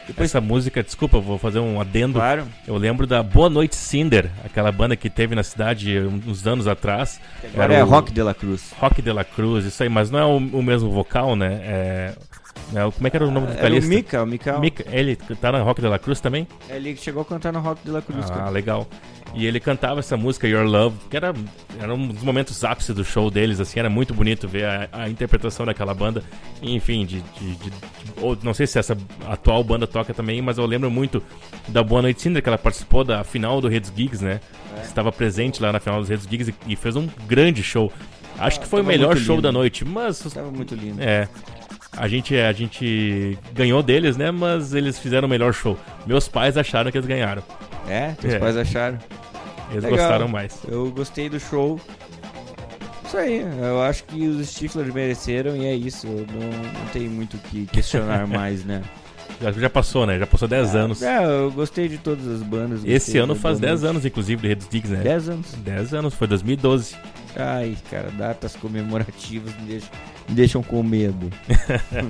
Depois, 0.09 0.29
Essa 0.29 0.41
música, 0.41 0.81
desculpa, 0.83 1.19
vou 1.19 1.37
fazer 1.37 1.59
um 1.59 1.79
adendo. 1.79 2.13
claro, 2.15 2.47
Eu 2.67 2.75
lembro 2.77 3.05
da 3.05 3.21
Boa 3.21 3.49
Noite 3.49 3.75
Cinder, 3.75 4.29
aquela 4.43 4.71
banda 4.71 4.95
que 4.95 5.09
teve 5.09 5.35
na 5.35 5.43
cidade 5.43 5.99
uns 5.99 6.45
anos 6.47 6.67
atrás. 6.67 7.21
agora 7.53 7.73
Era 7.73 7.81
é 7.81 7.83
o- 7.83 7.87
Rock 7.87 8.11
de 8.11 8.21
la 8.23 8.33
Cruz. 8.33 8.73
Rock 8.79 9.01
de 9.01 9.11
la 9.13 9.23
Cruz, 9.23 9.65
isso 9.65 9.83
aí, 9.83 9.87
mas 9.89 10.09
não 10.09 10.19
é 10.19 10.25
o, 10.25 10.37
o 10.37 10.63
mesmo 10.63 10.89
vocal, 10.89 11.35
né? 11.35 11.59
É, 11.63 12.13
como 12.95 13.07
é 13.07 13.09
que 13.09 13.15
era 13.17 13.25
o 13.25 13.31
nome 13.31 13.47
do 13.47 13.51
Era 13.53 13.59
o 13.59 13.61
vocalista? 13.81 13.89
Mika, 13.89 14.23
o 14.23 14.59
Mika. 14.59 14.85
Ele 14.91 15.15
tá 15.15 15.51
na 15.51 15.61
Rock 15.61 15.81
de 15.81 15.87
la 15.87 15.97
Cruz 15.99 16.19
também? 16.21 16.47
É 16.69 16.75
ele 16.75 16.95
chegou 16.95 17.21
a 17.21 17.25
cantar 17.25 17.51
no 17.53 17.59
Rock 17.59 17.81
de 17.83 17.91
la 17.91 18.01
Cruz, 18.01 18.29
Ah, 18.29 18.33
cara. 18.35 18.49
legal. 18.49 18.87
E 19.35 19.45
ele 19.45 19.59
cantava 19.59 19.99
essa 19.99 20.17
música 20.17 20.47
Your 20.47 20.65
Love, 20.65 20.95
que 21.09 21.15
era, 21.15 21.33
era 21.79 21.93
um 21.93 22.07
dos 22.07 22.23
momentos 22.23 22.63
ápices 22.63 22.95
do 22.95 23.05
show 23.05 23.29
deles, 23.29 23.59
assim, 23.59 23.79
era 23.79 23.87
muito 23.89 24.11
bonito 24.13 24.47
ver 24.47 24.65
a, 24.65 24.89
a 24.91 25.09
interpretação 25.09 25.65
daquela 25.67 25.93
banda. 25.93 26.23
Enfim, 26.63 27.05
de, 27.05 27.21
de- 27.21 27.55
de- 27.55 27.69
de- 27.69 27.73
ou 28.21 28.35
não 28.41 28.55
sei 28.55 28.65
se 28.65 28.79
essa 28.79 28.97
atual 29.27 29.63
banda 29.63 29.85
toca 29.85 30.13
também, 30.15 30.41
mas 30.41 30.57
eu 30.57 30.65
lembro 30.65 30.89
muito 30.89 31.21
da 31.67 31.83
Boa 31.83 32.01
Noite 32.01 32.21
Cinder, 32.23 32.41
que 32.41 32.49
ela 32.49 32.57
participou 32.57 33.03
da 33.03 33.23
final 33.23 33.61
do 33.61 33.67
Reds 33.67 33.93
Gigs, 33.95 34.23
né? 34.23 34.39
É. 34.77 34.81
Estava 34.81 35.11
presente 35.11 35.61
lá 35.61 35.71
na 35.71 35.79
final 35.79 35.99
dos 35.99 36.09
Reds 36.09 36.27
Gigs 36.27 36.49
e, 36.67 36.73
e 36.73 36.75
fez 36.75 36.95
um 36.95 37.07
grande 37.27 37.61
show. 37.61 37.91
Acho 38.39 38.59
que 38.61 38.65
foi 38.67 38.81
o 38.81 38.85
melhor 38.85 39.15
show 39.17 39.35
lindo. 39.35 39.43
da 39.47 39.51
noite, 39.51 39.85
mas 39.85 40.19
Tava 40.33 40.49
muito 40.49 40.73
lindo. 40.73 41.03
é. 41.03 41.27
A 41.95 42.07
gente, 42.07 42.35
a 42.35 42.51
gente 42.53 43.37
ganhou 43.53 43.81
deles, 43.83 44.15
né? 44.15 44.31
Mas 44.31 44.73
eles 44.73 44.97
fizeram 44.99 45.27
o 45.27 45.29
melhor 45.29 45.53
show. 45.53 45.77
Meus 46.05 46.27
pais 46.27 46.57
acharam 46.57 46.91
que 46.91 46.97
eles 46.97 47.07
ganharam. 47.07 47.43
É, 47.87 48.11
teus 48.21 48.33
É. 48.35 48.39
pais 48.39 48.55
acharam. 48.55 48.97
Eles 49.71 49.83
Legal. 49.83 49.99
gostaram 49.99 50.27
mais. 50.27 50.59
Eu 50.67 50.89
gostei 50.91 51.29
do 51.29 51.39
show. 51.39 51.79
Isso 53.05 53.17
aí, 53.17 53.43
eu 53.59 53.81
acho 53.81 54.03
que 54.03 54.27
os 54.27 54.47
Stiflers 54.49 54.93
mereceram 54.93 55.55
e 55.57 55.65
é 55.65 55.73
isso. 55.73 56.05
Eu 56.07 56.25
não, 56.31 56.47
não 56.49 56.85
tenho 56.93 57.09
muito 57.09 57.37
o 57.37 57.39
que 57.39 57.65
questionar 57.65 58.25
mais, 58.29 58.63
né? 58.63 58.83
Já, 59.41 59.51
já 59.51 59.69
passou, 59.69 60.05
né? 60.05 60.19
Já 60.19 60.27
passou 60.27 60.47
10 60.47 60.75
anos. 60.75 61.01
É, 61.01 61.23
eu 61.23 61.51
gostei 61.51 61.87
de 61.87 61.97
todas 61.97 62.27
as 62.27 62.43
bandas. 62.43 62.81
Esse 62.83 63.17
ano 63.17 63.35
faz 63.35 63.57
banda. 63.59 63.67
10 63.67 63.83
anos, 63.85 64.05
inclusive, 64.05 64.41
de 64.41 64.47
Red 64.47 64.61
Sticks, 64.61 64.89
né? 64.91 65.01
10 65.01 65.29
anos. 65.29 65.53
10 65.53 65.93
anos, 65.93 66.13
foi 66.13 66.27
2012. 66.27 66.95
Ai, 67.35 67.77
cara, 67.89 68.11
datas 68.11 68.55
comemorativas 68.55 69.55
me 69.55 69.67
deixam, 69.67 69.89
me 70.27 70.35
deixam 70.35 70.63
com 70.63 70.83
medo. 70.83 71.29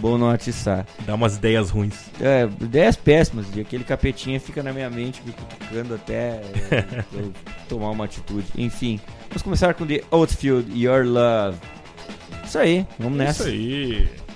Bom 0.00 0.16
não 0.16 0.30
atiçar. 0.30 0.86
Dá 1.04 1.14
umas 1.14 1.36
ideias 1.36 1.70
ruins. 1.70 1.96
É, 2.20 2.48
ideias 2.60 2.94
péssimas. 2.94 3.46
E 3.56 3.60
aquele 3.60 3.82
capetinha 3.82 4.38
fica 4.38 4.62
na 4.62 4.72
minha 4.72 4.88
mente, 4.88 5.20
me 5.26 5.32
cutucando 5.32 5.94
até 5.94 6.40
é, 6.70 7.04
eu 7.12 7.32
tomar 7.68 7.90
uma 7.90 8.04
atitude. 8.04 8.46
Enfim, 8.56 9.00
vamos 9.28 9.42
começar 9.42 9.74
com 9.74 9.86
The 9.86 10.02
Outfield, 10.10 10.70
Your 10.78 11.04
Love. 11.04 11.58
Isso 12.44 12.58
aí, 12.58 12.86
vamos 12.98 13.18
nessa. 13.18 13.48
Isso 13.48 13.50
aí. 13.50 14.27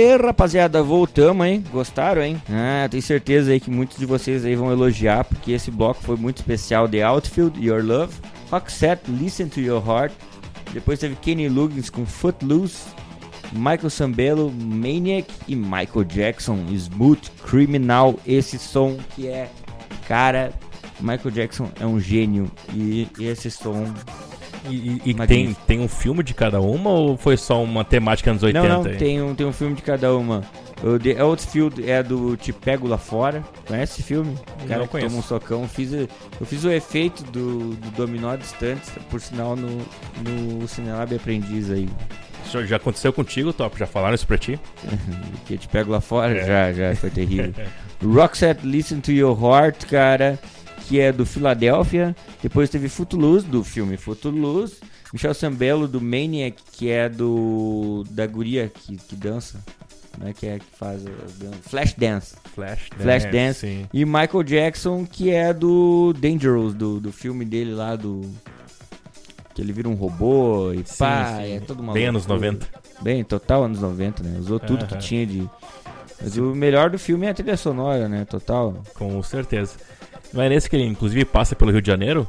Aí, 0.00 0.16
rapaziada, 0.16 0.82
voltamos, 0.82 1.46
hein? 1.46 1.64
Gostaram, 1.70 2.22
hein? 2.22 2.42
Ah, 2.48 2.88
tenho 2.90 3.02
certeza 3.02 3.52
aí 3.52 3.60
que 3.60 3.70
muitos 3.70 3.98
de 3.98 4.06
vocês 4.06 4.44
aí 4.44 4.54
vão 4.54 4.72
elogiar, 4.72 5.24
porque 5.24 5.52
esse 5.52 5.70
bloco 5.70 6.02
foi 6.02 6.16
muito 6.16 6.38
especial. 6.38 6.88
The 6.88 7.02
Outfield, 7.02 7.64
Your 7.64 7.84
Love, 7.84 8.14
Roxette, 8.50 9.10
Listen 9.10 9.48
to 9.48 9.60
Your 9.60 9.82
Heart. 9.86 10.12
Depois 10.72 10.98
teve 10.98 11.16
Kenny 11.16 11.48
Loggins 11.48 11.90
com 11.90 12.06
Footloose, 12.06 12.84
Michael 13.52 13.90
Sambello, 13.90 14.52
Maniac 14.52 15.28
e 15.46 15.56
Michael 15.56 16.04
Jackson, 16.04 16.58
Smooth 16.70 17.30
Criminal. 17.44 18.18
Esse 18.26 18.58
som 18.58 18.96
que 19.14 19.28
é, 19.28 19.50
cara, 20.06 20.52
Michael 21.00 21.30
Jackson 21.30 21.70
é 21.80 21.86
um 21.86 21.98
gênio 21.98 22.50
e 22.72 23.08
esse 23.18 23.50
som 23.50 23.92
E, 24.68 25.00
e- 25.06 25.14
tem, 25.26 25.54
tem 25.66 25.80
um 25.80 25.88
filme 25.88 26.22
de 26.22 26.34
cada 26.34 26.60
uma 26.60 26.90
ou 26.90 27.16
foi 27.16 27.36
só 27.36 27.62
uma 27.62 27.84
temática 27.84 28.30
anos 28.30 28.42
80? 28.42 28.68
Não, 28.68 28.82
não, 28.82 28.90
aí? 28.90 28.96
tem 28.96 29.22
um, 29.22 29.34
tem 29.34 29.46
um 29.46 29.52
filme 29.52 29.74
de 29.74 29.82
cada 29.82 30.14
uma. 30.14 30.42
O 30.82 30.98
The 30.98 31.20
Outfield 31.20 31.88
é 31.90 32.02
do 32.02 32.36
Te 32.36 32.52
Pego 32.52 32.86
Lá 32.86 32.98
Fora. 32.98 33.42
Conhece 33.66 33.94
esse 33.94 34.02
filme? 34.02 34.34
O 34.62 34.66
cara 34.66 34.80
Não 34.80 34.86
que 34.86 34.98
toma 34.98 35.16
um 35.16 35.22
socão. 35.22 35.68
Fiz, 35.68 35.92
eu 35.92 36.08
fiz 36.46 36.64
o 36.64 36.70
efeito 36.70 37.22
do, 37.24 37.74
do 37.74 37.90
dominó 37.92 38.34
distante, 38.36 38.90
por 39.10 39.20
sinal, 39.20 39.56
no, 39.56 39.68
no 40.58 40.66
Cinelab 40.68 41.14
Aprendiz 41.14 41.70
aí. 41.70 41.88
Já, 42.50 42.62
já 42.64 42.76
aconteceu 42.76 43.12
contigo, 43.12 43.52
Top? 43.52 43.78
Já 43.78 43.86
falaram 43.86 44.14
isso 44.14 44.26
pra 44.26 44.38
ti? 44.38 44.58
Que 45.46 45.56
Te 45.58 45.68
Pego 45.68 45.90
Lá 45.92 46.00
Fora, 46.00 46.36
É. 46.36 46.46
já, 46.46 46.72
já, 46.72 46.96
foi 46.96 47.10
terrível. 47.10 47.52
Roxette 48.02 48.66
Listen 48.66 49.00
to 49.00 49.12
Your 49.12 49.38
Heart, 49.42 49.84
cara, 49.84 50.38
que 50.90 50.98
é 50.98 51.12
do 51.12 51.24
Philadelphia. 51.24 52.16
Depois 52.42 52.68
teve 52.68 52.88
Footloose, 52.88 53.46
do 53.46 53.62
filme 53.62 53.96
Footloose. 53.96 54.78
Michel 55.12 55.32
Sambello, 55.32 55.86
do 55.86 56.00
Maniac, 56.00 56.60
que 56.72 56.90
é 56.90 57.08
do... 57.08 58.04
da 58.10 58.26
guria 58.26 58.68
que, 58.68 58.96
que 58.96 59.14
dança. 59.14 59.60
Como 60.12 60.28
é 60.28 60.32
que 60.32 60.46
é 60.48 60.58
que 60.58 60.66
faz? 60.76 61.02
Flash 61.62 61.94
Dance. 61.94 62.34
Flash 62.52 62.88
Dance. 62.90 63.02
Flash 63.02 63.24
Dance. 63.26 63.60
Sim. 63.60 63.86
E 63.92 64.04
Michael 64.04 64.42
Jackson, 64.42 65.06
que 65.06 65.30
é 65.30 65.52
do 65.52 66.12
Dangerous, 66.12 66.74
do, 66.74 66.98
do 66.98 67.12
filme 67.12 67.44
dele 67.44 67.72
lá, 67.72 67.94
do... 67.94 68.22
Que 69.54 69.62
ele 69.62 69.72
vira 69.72 69.88
um 69.88 69.94
robô 69.94 70.72
e 70.72 70.78
Sim, 70.78 70.94
pá, 70.98 71.36
sim. 71.36 71.52
é 71.52 71.60
toda 71.60 71.80
uma 71.82 71.92
Bem 71.92 72.06
anos 72.06 72.26
loucura. 72.26 72.50
90. 72.52 72.80
Bem, 73.00 73.22
total 73.22 73.64
anos 73.64 73.80
90, 73.80 74.24
né? 74.24 74.38
Usou 74.40 74.58
tudo 74.58 74.86
que 74.86 74.94
Aham. 74.94 75.00
tinha 75.00 75.24
de... 75.24 75.48
Mas 76.20 76.36
o 76.36 76.52
melhor 76.52 76.90
do 76.90 76.98
filme 76.98 77.26
é 77.26 77.30
a 77.30 77.34
trilha 77.34 77.56
sonora, 77.56 78.08
né? 78.08 78.24
Total. 78.24 78.74
Com 78.94 79.22
certeza. 79.22 79.76
Não 80.32 80.42
é 80.42 80.48
nesse 80.48 80.68
que 80.70 80.76
ele, 80.76 80.84
inclusive, 80.86 81.24
passa 81.24 81.56
pelo 81.56 81.70
Rio 81.70 81.82
de 81.82 81.88
Janeiro? 81.88 82.28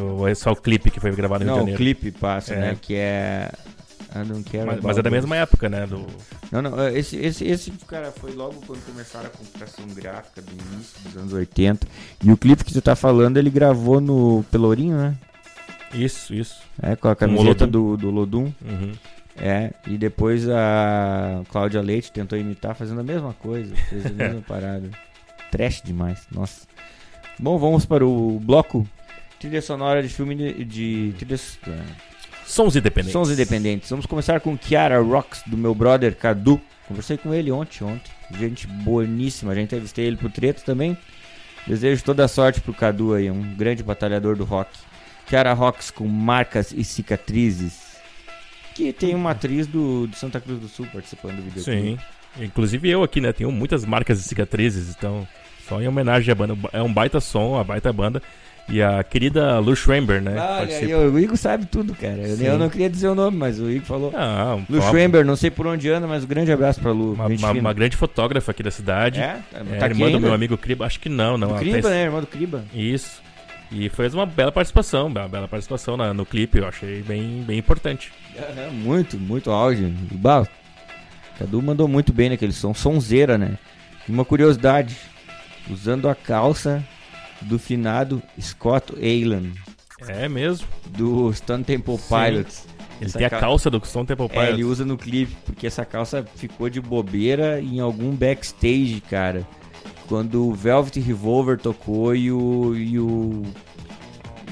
Ou 0.00 0.26
é 0.26 0.34
só 0.34 0.52
o 0.52 0.56
clipe 0.56 0.90
que 0.90 0.98
foi 1.00 1.12
gravado 1.12 1.44
no 1.44 1.50
Rio 1.50 1.58
Não, 1.58 1.64
de 1.66 1.70
o 1.72 1.74
Janeiro? 1.76 1.94
clipe 2.00 2.18
passa, 2.18 2.54
É. 2.54 2.60
né? 2.60 2.78
Que 2.80 2.94
é... 2.94 3.50
I 4.16 4.24
don't 4.24 4.48
care 4.48 4.64
Mas, 4.64 4.80
mas 4.80 4.98
é 4.98 5.02
da 5.02 5.10
mesma 5.10 5.36
época, 5.36 5.68
né? 5.68 5.86
Do... 5.86 6.06
Não, 6.52 6.62
não, 6.62 6.80
é, 6.80 6.96
esse, 6.96 7.16
esse, 7.16 7.44
esse, 7.44 7.72
cara, 7.88 8.12
foi 8.12 8.32
logo 8.32 8.62
quando 8.64 8.80
começaram 8.86 9.26
a 9.26 9.30
computação 9.30 9.84
gráfica 9.88 10.40
do 10.40 10.52
início 10.52 11.00
dos 11.02 11.16
anos 11.16 11.32
80. 11.32 11.84
E 12.22 12.30
o 12.30 12.36
clipe 12.36 12.62
que 12.64 12.72
tu 12.72 12.80
tá 12.80 12.94
falando, 12.94 13.38
ele 13.38 13.50
gravou 13.50 14.00
no 14.00 14.44
Pelourinho, 14.52 14.96
né? 14.96 15.14
Isso, 15.92 16.32
isso. 16.32 16.62
É, 16.80 16.94
com 16.94 17.08
a 17.08 17.12
o 17.12 17.16
camiseta 17.16 17.66
do, 17.66 17.96
do 17.96 18.08
Lodum. 18.10 18.52
Uhum. 18.64 18.92
É, 19.36 19.72
e 19.88 19.98
depois 19.98 20.48
a 20.48 21.42
Cláudia 21.50 21.80
Leite 21.80 22.12
tentou 22.12 22.38
imitar 22.38 22.76
fazendo 22.76 23.00
a 23.00 23.04
mesma 23.04 23.32
coisa, 23.32 23.74
fez 23.74 24.06
a 24.06 24.10
mesma 24.10 24.40
parada. 24.46 24.88
Trash 25.56 25.82
demais, 25.82 26.26
nossa. 26.32 26.66
Bom, 27.38 27.56
vamos 27.58 27.86
para 27.86 28.04
o 28.04 28.40
bloco 28.40 28.84
trilha 29.38 29.62
sonora 29.62 30.02
de 30.02 30.08
filme 30.08 30.34
de, 30.34 30.64
de 30.64 31.14
trilhas, 31.18 31.58
é, 31.68 31.78
Sons 32.44 32.74
independentes. 32.74 33.12
sons 33.12 33.30
independentes. 33.30 33.90
Vamos 33.90 34.04
começar 34.06 34.40
com 34.40 34.56
Kiara 34.56 35.00
Rocks, 35.00 35.42
do 35.46 35.56
meu 35.56 35.74
brother 35.74 36.16
Cadu. 36.16 36.60
Conversei 36.88 37.16
com 37.16 37.32
ele 37.32 37.52
ontem, 37.52 37.84
ontem. 37.84 38.10
Gente 38.38 38.66
boníssima, 38.66 39.54
já 39.54 39.60
entrevistei 39.60 40.06
ele 40.06 40.16
pro 40.16 40.28
Treta 40.28 40.62
também. 40.62 40.96
Desejo 41.66 42.02
toda 42.02 42.24
a 42.24 42.28
sorte 42.28 42.60
pro 42.60 42.74
Cadu 42.74 43.14
aí, 43.14 43.30
um 43.30 43.54
grande 43.54 43.82
batalhador 43.82 44.34
do 44.34 44.44
rock. 44.44 44.70
Kiara 45.26 45.52
Rocks 45.52 45.90
com 45.90 46.06
marcas 46.08 46.72
e 46.72 46.82
cicatrizes. 46.82 47.94
Que 48.74 48.92
tem 48.92 49.14
uma 49.14 49.30
atriz 49.30 49.66
do, 49.66 50.08
de 50.08 50.18
Santa 50.18 50.40
Cruz 50.40 50.58
do 50.58 50.68
Sul 50.68 50.86
participando 50.92 51.36
do 51.36 51.42
vídeo. 51.42 51.62
Sim. 51.62 51.96
Inclusive 52.38 52.90
eu 52.90 53.02
aqui, 53.02 53.20
né? 53.20 53.32
Tenho 53.32 53.52
muitas 53.52 53.84
marcas 53.84 54.18
e 54.18 54.22
cicatrizes, 54.24 54.94
então 54.96 55.26
só 55.68 55.80
em 55.80 55.88
homenagem 55.88 56.30
à 56.30 56.34
banda. 56.34 56.56
É 56.72 56.82
um 56.82 56.92
baita 56.92 57.20
som, 57.20 57.52
uma 57.52 57.64
baita 57.64 57.92
banda. 57.92 58.22
E 58.66 58.80
a 58.82 59.04
querida 59.04 59.58
Lu 59.58 59.76
Schwember, 59.76 60.22
né? 60.22 60.36
Aí, 60.40 60.94
o 60.94 61.18
Igor 61.18 61.36
sabe 61.36 61.66
tudo, 61.66 61.94
cara. 61.94 62.16
Eu, 62.16 62.34
eu 62.38 62.58
não 62.58 62.70
queria 62.70 62.88
dizer 62.88 63.08
o 63.08 63.14
nome, 63.14 63.36
mas 63.36 63.60
o 63.60 63.70
Igor 63.70 63.84
falou. 63.86 64.12
Ah, 64.16 64.54
um 64.56 64.60
Lu 64.70 64.78
top. 64.78 64.88
Schwember, 64.88 65.22
não 65.22 65.36
sei 65.36 65.50
por 65.50 65.66
onde 65.66 65.90
anda, 65.90 66.06
mas 66.06 66.24
um 66.24 66.26
grande 66.26 66.50
abraço 66.50 66.80
pra 66.80 66.90
Lu. 66.90 67.12
Uma, 67.12 67.26
uma- 67.26 67.50
uma 67.52 67.72
grande 67.74 67.94
fotógrafa 67.94 68.52
aqui 68.52 68.62
da 68.62 68.70
cidade. 68.70 69.20
É? 69.20 69.38
É, 69.52 69.76
Tá 69.78 69.86
irmã 69.86 70.10
do 70.10 70.18
meu 70.18 70.32
amigo 70.32 70.56
Kriba. 70.56 70.86
Acho 70.86 70.98
que 70.98 71.10
não, 71.10 71.36
não. 71.36 71.48
Do 71.48 71.54
Criba, 71.56 71.90
né? 71.90 72.04
Irmã 72.04 72.20
do 72.20 72.26
Criba. 72.26 72.64
Isso. 72.72 73.22
E 73.70 73.90
fez 73.90 74.14
uma 74.14 74.24
bela 74.24 74.50
participação, 74.52 75.08
uma 75.08 75.28
bela 75.28 75.46
participação 75.46 75.96
na- 75.98 76.14
no 76.14 76.24
clipe, 76.24 76.56
eu 76.58 76.66
achei 76.66 77.02
bem, 77.02 77.42
bem 77.46 77.58
importante. 77.58 78.12
É, 78.34 78.70
muito, 78.70 79.18
muito 79.18 79.50
áudio. 79.50 79.92
Bah, 80.12 80.46
Cadu 81.38 81.60
mandou 81.60 81.86
muito 81.86 82.12
bem 82.14 82.30
naquele 82.30 82.52
som. 82.52 82.72
Sonzeira, 82.72 83.36
né? 83.36 83.58
Uma 84.08 84.24
curiosidade. 84.24 84.96
Usando 85.70 86.08
a 86.08 86.14
calça 86.14 86.84
do 87.42 87.58
finado 87.58 88.22
Scott 88.40 88.94
Aylan, 89.00 89.50
É 90.06 90.28
mesmo. 90.28 90.66
do 90.88 91.32
Stone 91.32 91.64
Temple 91.64 91.96
Sim. 91.98 92.04
Pilots. 92.08 92.66
Ele 93.00 93.06
Essa 93.06 93.18
tem 93.18 93.26
a 93.26 93.30
cal- 93.30 93.40
calça 93.40 93.70
do 93.70 93.84
Stone 93.84 94.06
Temple 94.06 94.26
É, 94.26 94.28
Pilots. 94.28 94.48
ele 94.50 94.64
usa 94.64 94.84
no 94.84 94.96
clipe, 94.96 95.34
porque 95.44 95.66
essa 95.66 95.84
calça 95.84 96.24
ficou 96.36 96.68
de 96.70 96.80
bobeira 96.80 97.60
em 97.60 97.80
algum 97.80 98.14
backstage, 98.14 99.02
cara. 99.10 99.46
Quando 100.06 100.46
o 100.48 100.54
Velvet 100.54 101.00
Revolver 101.00 101.58
tocou 101.58 102.14
e 102.14 102.30
o. 102.30 102.74
E 102.76 102.98
o, 102.98 103.42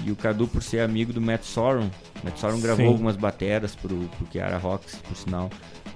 e 0.05 0.11
o 0.11 0.17
Cadu, 0.17 0.49
por 0.49 0.63
ser 0.63 0.81
amigo 0.81 1.13
do 1.13 1.21
Matt 1.21 1.45
Sorum. 1.45 1.89
Matt 2.25 2.39
Sorum 2.39 2.61
gravou 2.61 2.85
Sim. 2.87 2.91
algumas 2.91 3.17
bateras 3.17 3.77
pro, 3.77 3.97
pro 3.97 4.27
Kiara 4.27 4.57
Rocks, 4.59 4.97
por 4.97 5.17
sinal. 5.17 5.51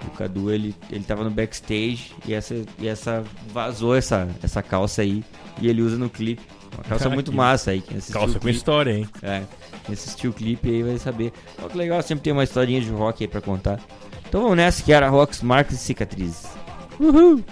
O 0.07 0.11
Cadu, 0.11 0.51
ele, 0.51 0.75
ele 0.91 1.05
tava 1.05 1.25
no 1.25 1.31
backstage 1.31 2.13
e 2.27 2.35
essa, 2.35 2.55
e 2.79 2.87
essa 2.89 3.25
vazou 3.53 3.95
essa, 3.97 4.29
essa 4.43 4.63
calça 4.63 5.03
aí 5.03 5.25
e 5.61 5.69
ele 5.69 5.83
usa 5.83 5.97
no 5.97 6.09
clipe. 6.11 6.43
Uma 6.75 6.85
calça 6.85 7.07
Ah, 7.09 7.11
muito 7.11 7.33
massa 7.33 7.71
aí. 7.71 7.83
Calça 8.13 8.39
com 8.39 8.49
história, 8.49 8.93
hein? 8.93 9.09
é, 9.23 9.43
quem 9.85 9.95
assistiu 9.95 10.31
o 10.31 10.35
clipe 10.35 10.69
aí 10.69 10.83
vai 10.83 10.99
saber. 10.99 11.33
Olha 11.59 11.69
que 11.71 11.79
legal, 11.79 12.03
sempre 12.03 12.25
tem 12.25 12.33
uma 12.33 12.45
historinha 12.45 12.81
de 12.81 12.91
rock 12.91 13.25
aí 13.25 13.29
pra 13.29 13.41
contar. 13.41 13.81
Então 14.29 14.43
vamos 14.43 14.57
nessa, 14.57 14.83
que 14.83 14.93
era 14.93 15.09
Rocks, 15.09 15.41
Marcas 15.43 15.75
e 15.77 15.79
Cicatrizes. 15.79 16.45
Uhul! 17.01 17.43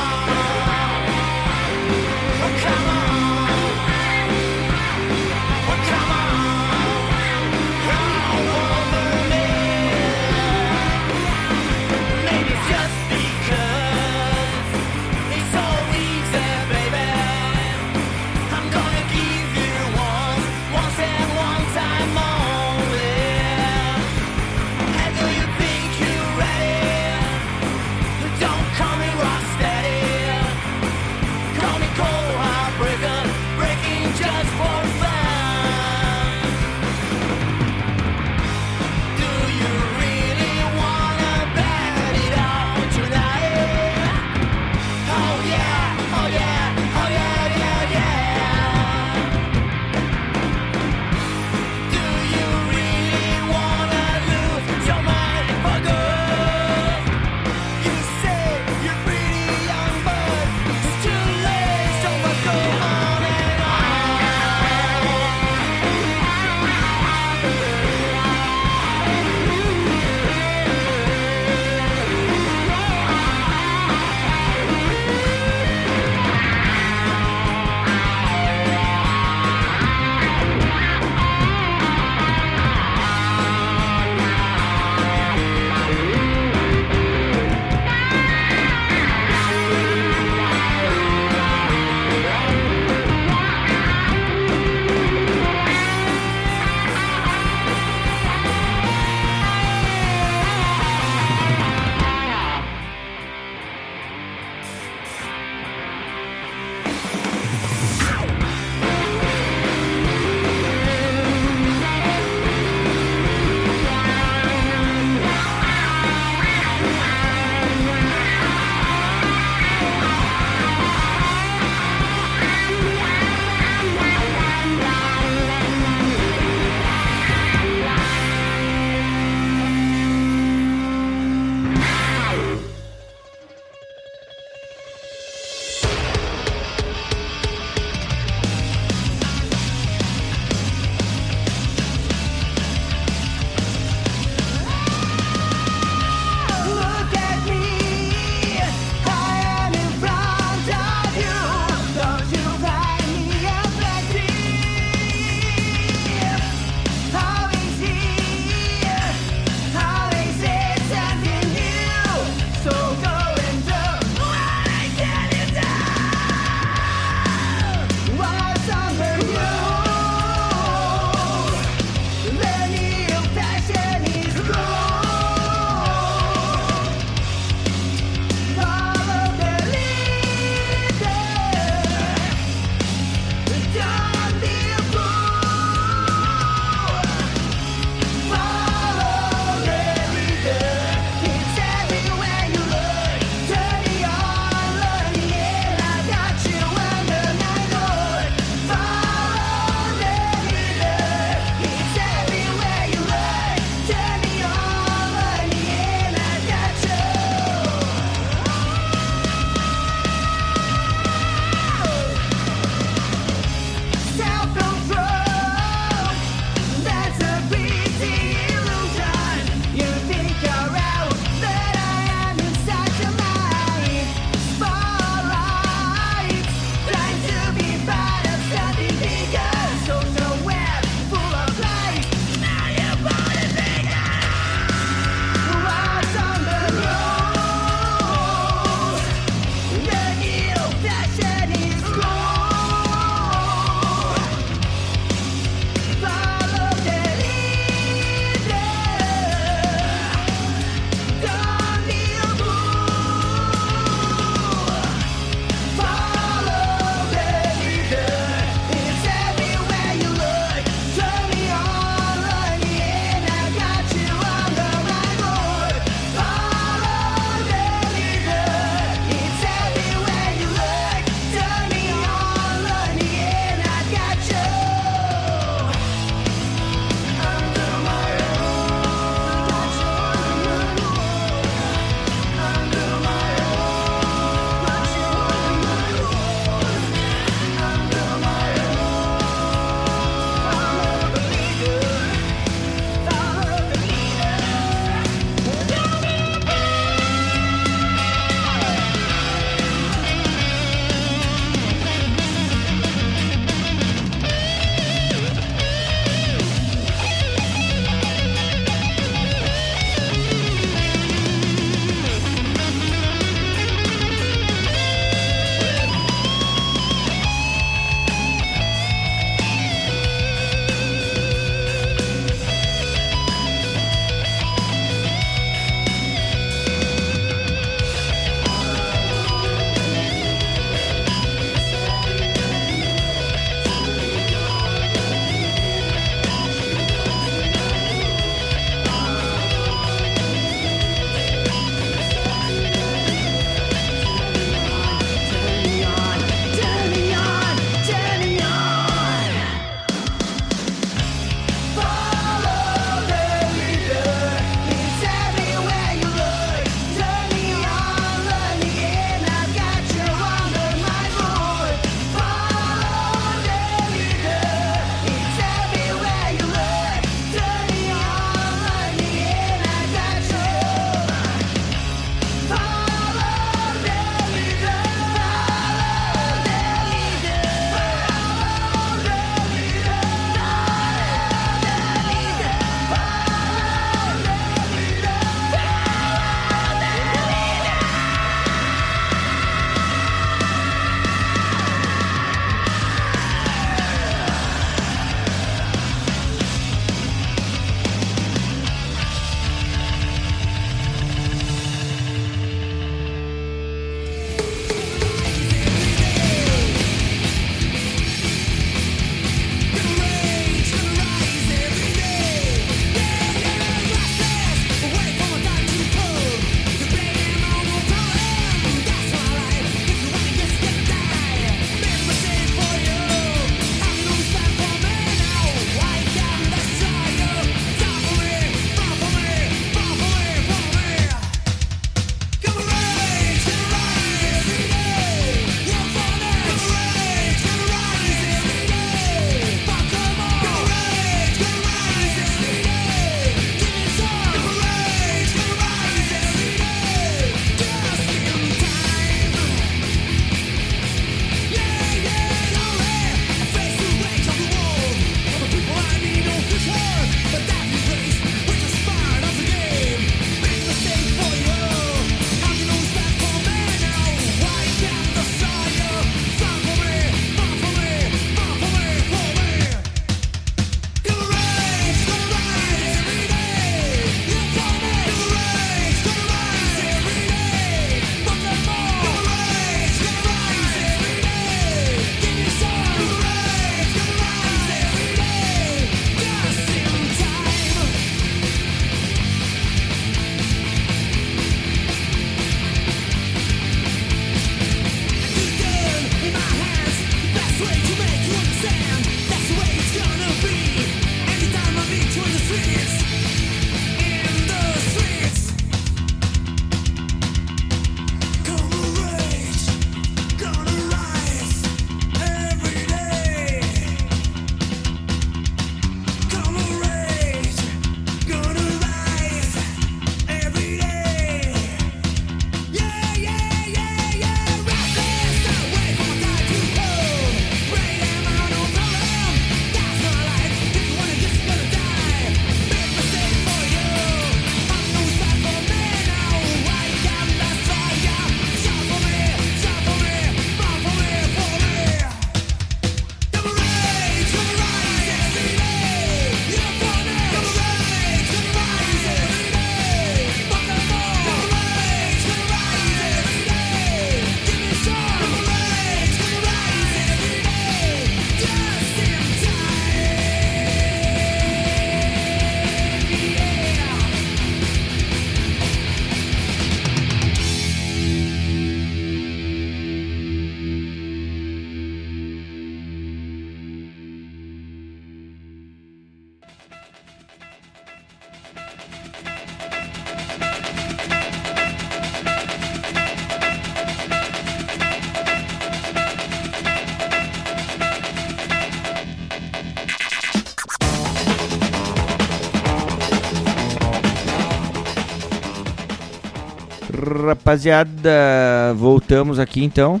Rapaziada, 597.52 598.74
voltamos 598.76 599.38
aqui 599.38 599.62
então. 599.62 600.00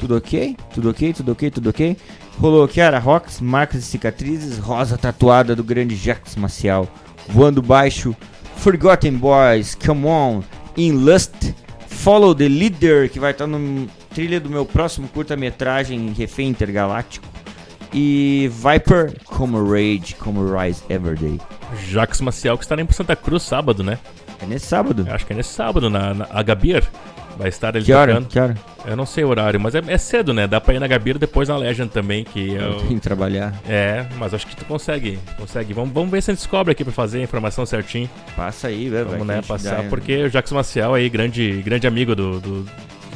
Tudo 0.00 0.16
ok? 0.16 0.56
Tudo 0.74 0.90
ok? 0.90 1.12
Tudo 1.12 1.32
ok? 1.32 1.50
Tudo 1.50 1.70
ok? 1.70 1.96
Rolou 2.38 2.66
Kiara 2.66 2.98
Rocks, 2.98 3.40
marcas 3.40 3.82
e 3.82 3.86
cicatrizes, 3.86 4.58
rosa 4.58 4.98
tatuada 4.98 5.54
do 5.54 5.62
grande 5.62 5.94
Jax 5.94 6.36
Maciel, 6.36 6.88
voando 7.28 7.62
baixo, 7.62 8.16
Forgotten 8.56 9.16
Boys, 9.16 9.74
Come 9.74 10.06
On, 10.06 10.42
In 10.76 10.92
Lust, 10.92 11.54
Follow 11.86 12.34
the 12.34 12.48
Leader, 12.48 13.10
que 13.10 13.20
vai 13.20 13.32
estar 13.32 13.46
no 13.46 13.86
trilha 14.12 14.40
do 14.40 14.48
meu 14.48 14.64
próximo 14.64 15.06
curta-metragem 15.08 16.12
Refém 16.12 16.48
Intergaláctico, 16.48 17.28
e 17.92 18.50
Viper, 18.52 19.16
Como 19.24 19.62
Rage, 19.70 20.14
Como 20.18 20.44
Rise 20.56 20.82
Everyday. 20.88 21.38
Jax 21.88 22.20
Maciel 22.20 22.56
que 22.56 22.64
estará 22.64 22.82
em 22.82 22.90
Santa 22.90 23.14
Cruz 23.14 23.42
sábado, 23.42 23.84
né? 23.84 23.98
É 24.42 24.46
nesse 24.46 24.66
sábado. 24.66 25.04
Eu 25.06 25.14
acho 25.14 25.26
que 25.26 25.32
é 25.32 25.36
nesse 25.36 25.52
sábado, 25.52 25.88
na, 25.90 26.14
na 26.14 26.26
a 26.30 26.42
Gabir. 26.42 26.82
Vai 27.38 27.48
estar 27.48 27.74
ele 27.74 27.84
Que 27.84 27.92
hora? 27.92 28.14
tocando. 28.14 28.28
Que 28.28 28.38
hora? 28.38 28.54
Eu 28.86 28.96
não 28.96 29.06
sei 29.06 29.24
o 29.24 29.28
horário, 29.28 29.58
mas 29.60 29.74
é, 29.74 29.80
é 29.86 29.96
cedo, 29.98 30.32
né? 30.34 30.46
Dá 30.46 30.60
pra 30.60 30.74
ir 30.74 30.78
na 30.78 30.86
Gabir 30.86 31.16
depois 31.16 31.48
na 31.48 31.56
Legend 31.56 31.90
também, 31.90 32.22
que 32.24 32.50
Eu 32.50 32.60
eu... 32.60 32.74
tenho 32.80 32.94
que 32.94 33.00
trabalhar. 33.00 33.54
É, 33.68 34.06
mas 34.18 34.34
acho 34.34 34.46
que 34.46 34.56
tu 34.56 34.64
consegue. 34.64 35.18
Consegue. 35.38 35.72
Vamos, 35.72 35.92
vamos 35.94 36.10
ver 36.10 36.22
se 36.22 36.30
a 36.30 36.34
gente 36.34 36.40
descobre 36.40 36.72
aqui 36.72 36.84
pra 36.84 36.92
fazer 36.92 37.20
a 37.20 37.22
informação 37.22 37.64
certinho. 37.64 38.10
Passa 38.36 38.68
aí, 38.68 38.88
velho. 38.90 39.06
Vamos, 39.08 39.26
né, 39.26 39.40
passar, 39.46 39.82
dá- 39.84 39.88
porque 39.88 40.24
o 40.24 40.30
Jackson 40.30 40.54
Maciel 40.56 40.92
aí, 40.94 41.08
grande, 41.08 41.62
grande 41.62 41.86
amigo 41.86 42.14
do, 42.14 42.40
do- 42.40 42.66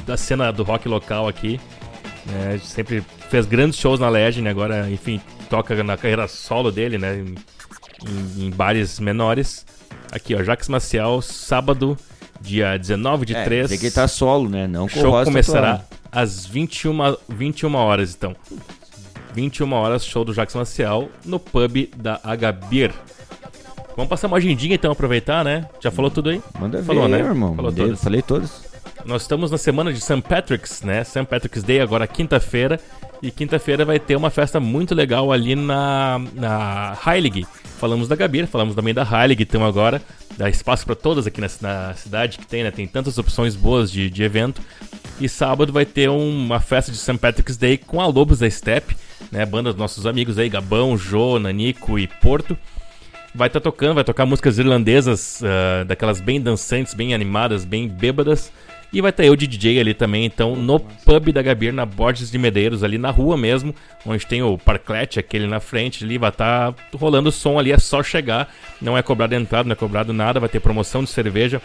da 0.07 0.17
cena 0.17 0.51
do 0.53 0.63
rock 0.63 0.89
local 0.89 1.29
aqui. 1.29 1.61
né, 2.27 2.59
sempre 2.63 3.03
fez 3.29 3.45
grandes 3.45 3.79
shows 3.79 4.01
na 4.01 4.09
Legend, 4.09 4.49
agora, 4.49 4.89
enfim, 4.91 5.21
toca 5.51 5.83
na 5.83 5.97
carreira 5.99 6.27
solo 6.29 6.71
dele, 6.71 6.97
né? 6.97 7.23
Em- 8.07 8.47
em 8.47 8.51
bares 8.51 8.99
menores. 9.01 9.67
Aqui, 10.15 10.35
ó, 10.35 10.43
Jax 10.43 10.69
Maciel, 10.69 11.20
sábado, 11.20 11.97
dia 12.41 12.78
19 12.78 13.27
de 13.27 13.35
É, 13.35 13.45
3. 13.45 13.65
dizer 13.65 13.78
que 13.78 13.86
ele 13.86 13.95
tá 13.95 14.07
solo, 14.07 14.49
né? 14.49 14.66
Não 14.69 14.89
com 14.89 14.99
o 14.99 15.03
show 15.03 15.24
começará 15.24 15.78
tatuado. 15.78 15.85
às 16.12 16.47
21, 16.47 16.97
21 17.28 17.74
horas, 17.74 18.15
então. 18.15 18.35
21 19.35 19.73
horas, 19.73 20.05
show 20.07 20.24
do 20.24 20.32
Jackson 20.32 20.59
Maciel 20.61 21.09
no 21.24 21.41
pub 21.41 21.89
da 21.97 22.20
Agabir. 22.23 22.93
Vamos 23.97 24.09
passar 24.09 24.28
uma 24.28 24.36
agendinha 24.36 24.74
então, 24.77 24.93
aproveitar, 24.93 25.45
né? 25.45 25.69
Já 25.81 25.91
falou 25.91 26.11
tudo 26.11 26.31
aí? 26.31 26.41
Manda 26.59 26.78
ver, 26.78 26.85
Falou, 26.85 27.09
né? 27.09 27.19
irmão. 27.19 27.55
Falou 27.57 27.70
Mandei- 27.70 27.85
todas. 27.86 28.03
Falei 28.03 28.23
todos. 28.23 28.62
Nós 29.05 29.22
estamos 29.22 29.51
na 29.51 29.59
semana 29.59 29.93
de 29.93 30.01
St. 30.01 30.22
Patrick's, 30.22 30.81
né? 30.81 31.05
St. 31.05 31.26
Patrick's 31.26 31.62
Day 31.62 31.81
agora 31.81 32.06
quinta-feira. 32.06 32.81
E 33.22 33.31
quinta-feira 33.31 33.85
vai 33.85 33.98
ter 33.98 34.16
uma 34.16 34.31
festa 34.31 34.59
muito 34.59 34.94
legal 34.94 35.31
ali 35.31 35.55
na, 35.55 36.20
na 36.35 36.97
Heilig. 37.06 37.47
Falamos 37.78 38.09
da 38.09 38.16
Gabir, 38.16 38.47
falamos 38.47 38.74
também 38.74 38.93
da 38.93 39.02
Heilig, 39.02 39.43
então 39.43 39.64
agora 39.64 40.01
dá 40.36 40.48
espaço 40.48 40.85
para 40.85 40.94
todas 40.94 41.26
aqui 41.26 41.40
na, 41.40 41.48
na 41.60 41.94
cidade 41.94 42.39
que 42.39 42.47
tem, 42.47 42.62
né? 42.62 42.70
Tem 42.70 42.86
tantas 42.86 43.18
opções 43.18 43.55
boas 43.55 43.90
de, 43.90 44.09
de 44.09 44.22
evento. 44.22 44.60
E 45.20 45.28
sábado 45.28 45.72
vai 45.72 45.85
ter 45.85 46.09
uma 46.09 46.59
festa 46.59 46.90
de 46.90 46.98
St. 46.98 47.18
Patrick's 47.18 47.56
Day 47.56 47.76
com 47.76 48.01
a 48.01 48.06
Lobos 48.06 48.39
da 48.39 48.51
Steppe, 48.51 48.97
né? 49.31 49.44
Banda 49.44 49.70
dos 49.70 49.78
nossos 49.78 50.06
amigos 50.06 50.39
aí, 50.39 50.48
Gabão, 50.48 50.97
Jô, 50.97 51.39
Nanico 51.39 51.98
e 51.98 52.06
Porto. 52.06 52.56
Vai 53.35 53.48
estar 53.48 53.60
tocando, 53.60 53.94
vai 53.94 54.05
tocar 54.05 54.24
músicas 54.24 54.59
irlandesas, 54.59 55.43
ah, 55.43 55.85
daquelas 55.85 56.20
bem 56.20 56.40
dançantes, 56.40 56.94
bem 56.94 57.14
animadas, 57.14 57.64
bem 57.64 57.89
bêbadas. 57.89 58.51
E 58.95 59.01
vai 59.01 59.11
estar 59.11 59.25
eu 59.25 59.35
de 59.35 59.49
DJ 59.49 59.81
ali 59.81 59.93
também, 59.93 60.25
então, 60.25 60.55
no 60.55 60.79
pub 60.79 61.33
da 61.33 61.43
Gabir, 61.43 61.73
na 61.73 61.85
Borges 61.85 62.31
de 62.31 62.39
Medeiros, 62.39 62.85
ali 62.85 62.97
na 62.97 63.11
rua 63.11 63.37
mesmo, 63.37 63.75
onde 64.07 64.25
tem 64.25 64.41
o 64.41 64.57
parklete, 64.57 65.19
aquele 65.19 65.49
na 65.49 65.59
frente 65.59 66.05
ali, 66.05 66.16
vai 66.16 66.31
estar 66.31 66.73
rolando 66.95 67.33
som 67.33 67.59
ali, 67.59 67.73
é 67.73 67.79
só 67.79 68.05
chegar, 68.05 68.55
não 68.81 68.97
é 68.97 69.03
cobrado 69.03 69.35
entrada, 69.35 69.66
não 69.66 69.73
é 69.73 69.77
cobrado 69.77 70.12
nada, 70.12 70.39
vai 70.39 70.49
ter 70.49 70.61
promoção 70.61 71.03
de 71.03 71.11
cerveja, 71.11 71.61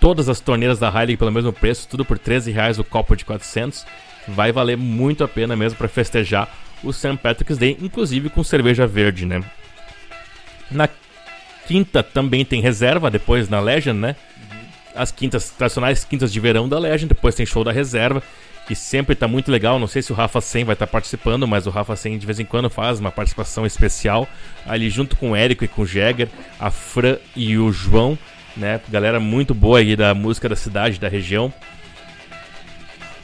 todas 0.00 0.30
as 0.30 0.40
torneiras 0.40 0.78
da 0.78 0.88
Heilig 0.88 1.18
pelo 1.18 1.30
mesmo 1.30 1.52
preço, 1.52 1.86
tudo 1.86 2.02
por 2.02 2.18
13 2.18 2.50
reais 2.50 2.78
o 2.78 2.84
copo 2.84 3.14
de 3.14 3.26
400, 3.26 3.84
vai 4.26 4.50
valer 4.52 4.78
muito 4.78 5.22
a 5.22 5.28
pena 5.28 5.54
mesmo 5.54 5.76
para 5.76 5.86
festejar 5.86 6.48
o 6.82 6.94
St. 6.94 7.18
Patrick's 7.22 7.58
Day, 7.58 7.76
inclusive 7.78 8.30
com 8.30 8.42
cerveja 8.42 8.86
verde, 8.86 9.26
né? 9.26 9.44
Na 10.70 10.88
quinta 11.66 12.02
também 12.02 12.42
tem 12.42 12.62
reserva, 12.62 13.10
depois 13.10 13.50
na 13.50 13.60
Legend, 13.60 14.00
né? 14.00 14.16
As 14.94 15.10
quintas 15.10 15.50
tradicionais 15.50 16.04
quintas 16.04 16.32
de 16.32 16.38
verão 16.40 16.68
da 16.68 16.78
Legend, 16.78 17.08
depois 17.08 17.34
tem 17.34 17.46
show 17.46 17.64
da 17.64 17.72
reserva, 17.72 18.22
que 18.66 18.74
sempre 18.74 19.14
tá 19.14 19.26
muito 19.26 19.50
legal. 19.50 19.78
Não 19.78 19.86
sei 19.86 20.02
se 20.02 20.12
o 20.12 20.14
Rafa 20.14 20.40
100 20.40 20.64
vai 20.64 20.74
estar 20.74 20.86
participando, 20.86 21.46
mas 21.46 21.66
o 21.66 21.70
Rafa 21.70 21.96
100 21.96 22.18
de 22.18 22.26
vez 22.26 22.38
em 22.38 22.44
quando 22.44 22.68
faz 22.70 23.00
uma 23.00 23.10
participação 23.10 23.66
especial 23.66 24.28
ali 24.66 24.90
junto 24.90 25.16
com 25.16 25.32
o 25.32 25.36
Érico 25.36 25.64
e 25.64 25.68
com 25.68 25.82
o 25.82 25.86
Jäger, 25.86 26.28
a 26.60 26.70
Fran 26.70 27.16
e 27.34 27.56
o 27.58 27.72
João, 27.72 28.18
né? 28.56 28.80
Galera 28.88 29.18
muito 29.18 29.54
boa 29.54 29.78
aí 29.78 29.96
da 29.96 30.14
música 30.14 30.48
da 30.48 30.56
cidade, 30.56 31.00
da 31.00 31.08
região. 31.08 31.52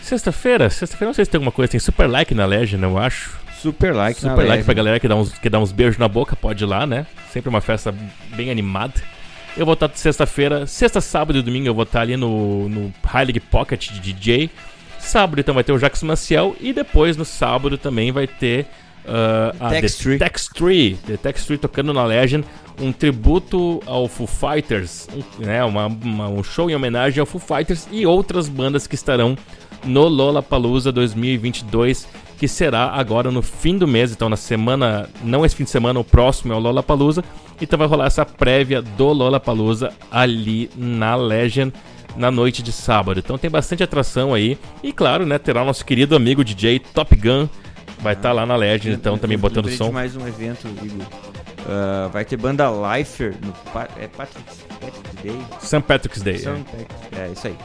Sexta-feira, 0.03 0.71
sexta-feira 0.71 1.11
não 1.11 1.15
sei 1.15 1.27
se 1.27 1.31
tem 1.31 1.39
alguma 1.39 1.53
coisa, 1.53 1.71
tem 1.71 1.81
super 1.81 2.07
like 2.07 2.35
na 2.35 2.47
Legend, 2.47 2.83
eu 2.83 2.97
acho. 2.97 3.39
Super 3.61 3.95
like 3.95 4.25
na 4.25 4.31
Super 4.31 4.43
like 4.43 4.51
Legend. 4.51 4.65
pra 4.65 4.75
galera 4.75 5.01
que 5.01 5.07
dá, 5.07 5.17
uns, 5.17 5.33
que 5.33 5.51
dá 5.51 5.59
uns 5.59 5.71
beijos 5.71 5.99
na 5.99 6.09
boca, 6.09 6.35
pode 6.35 6.65
ir 6.65 6.67
lá, 6.67 6.87
né? 6.87 7.07
Sempre 7.31 7.51
uma 7.51 7.61
festa 7.61 7.95
bem 8.35 8.51
animada. 8.51 8.95
Eu 9.57 9.65
vou 9.67 9.75
estar 9.75 9.91
sexta-feira, 9.95 10.67
sexta, 10.67 11.01
sábado 11.01 11.39
e 11.39 11.43
domingo 11.43 11.67
eu 11.67 11.75
vou 11.75 11.83
estar 11.83 12.01
ali 12.03 12.17
no, 12.17 12.69
no 12.69 12.93
Heilig 13.15 13.41
Pocket 13.41 13.91
de 13.91 14.13
DJ. 14.13 14.51
Sábado 14.99 15.41
então 15.41 15.55
vai 15.55 15.65
ter 15.65 15.73
o 15.73 15.79
Jackson 15.79 16.07
Maciel 16.07 16.55
e 16.61 16.73
depois 16.73 17.17
no 17.17 17.25
sábado 17.25 17.77
também 17.79 18.13
vai 18.13 18.27
ter 18.27 18.67
ah, 19.07 19.55
a 19.59 19.69
Tex 19.71 19.97
The 19.97 20.03
Tree. 20.03 20.19
Tex 20.19 20.49
Tree. 20.49 20.99
The 21.07 21.17
Tree 21.33 21.59
tocando 21.59 21.93
na 21.93 22.05
Legend, 22.05 22.45
um 22.81 22.93
tributo 22.93 23.81
ao 23.87 24.07
Foo 24.07 24.27
Fighters, 24.27 25.09
um, 25.13 25.45
né, 25.45 25.65
uma, 25.65 25.87
uma- 25.87 26.29
um 26.29 26.43
show 26.45 26.71
em 26.71 26.75
homenagem 26.77 27.21
ao 27.21 27.27
Foo 27.27 27.41
Fighters 27.41 27.89
e 27.91 28.07
outras 28.07 28.49
bandas 28.49 28.87
que 28.87 28.95
estarão 28.95 29.37
no 29.85 30.07
Lollapalooza 30.07 30.93
2022, 30.93 32.07
que 32.39 32.47
será 32.47 32.91
agora 32.91 33.31
no 33.31 33.43
fim 33.43 33.77
do 33.79 33.87
mês, 33.89 34.13
então 34.13 34.29
na 34.29 34.37
semana, 34.37 35.09
não 35.23 35.45
esse 35.45 35.57
fim 35.57 35.65
de 35.65 35.71
semana, 35.71 35.99
o 35.99 36.05
próximo 36.05 36.53
é 36.53 36.57
o 36.57 36.59
Lollapalooza, 36.59 37.25
então 37.61 37.79
vai 37.79 37.87
rolar 37.89 38.07
essa 38.07 38.25
prévia 38.25 38.81
do 38.83 39.13
Lollapalooza 39.13 39.93
ali 40.11 40.71
na 40.77 41.15
Legend 41.17 41.73
na 42.17 42.31
noite 42.31 42.63
de 42.63 42.73
sábado. 42.73 43.21
Então 43.21 43.39
tem 43.39 43.51
bastante 43.51 43.83
atração 43.83 44.35
aí 44.35 44.59
e 44.83 44.93
claro, 44.93 45.25
né, 45.27 45.39
terá 45.39 45.63
o 45.63 45.65
nosso 45.65 45.85
querido 45.85 46.17
amigo 46.17 46.45
DJ 46.45 46.79
Top 46.79 47.15
Gun 47.15 47.49
vai 48.01 48.15
estar 48.15 48.33
lá 48.33 48.47
na 48.47 48.57
Legend, 48.57 48.95
então 48.97 49.19
também 49.19 49.37
Lembrei 49.37 49.51
botando 49.51 49.71
de 49.71 49.77
som. 49.77 49.91
mais 49.93 50.17
um 50.17 50.27
evento, 50.27 50.67
Igor. 50.83 51.07
Ah, 51.69 52.09
vai 52.13 52.25
ter 52.25 52.37
banda 52.37 52.65
Lifer 52.97 53.35
no 53.45 53.53
é 54.01 54.07
Patrick, 54.09 54.45
Patrick 54.81 55.17
Day. 55.23 55.39
St. 55.61 55.81
Patrick's 55.81 56.23
Day. 56.23 56.39
Patrick- 56.39 56.87
É, 57.17 57.31
isso 57.33 57.47
aí. 57.49 57.57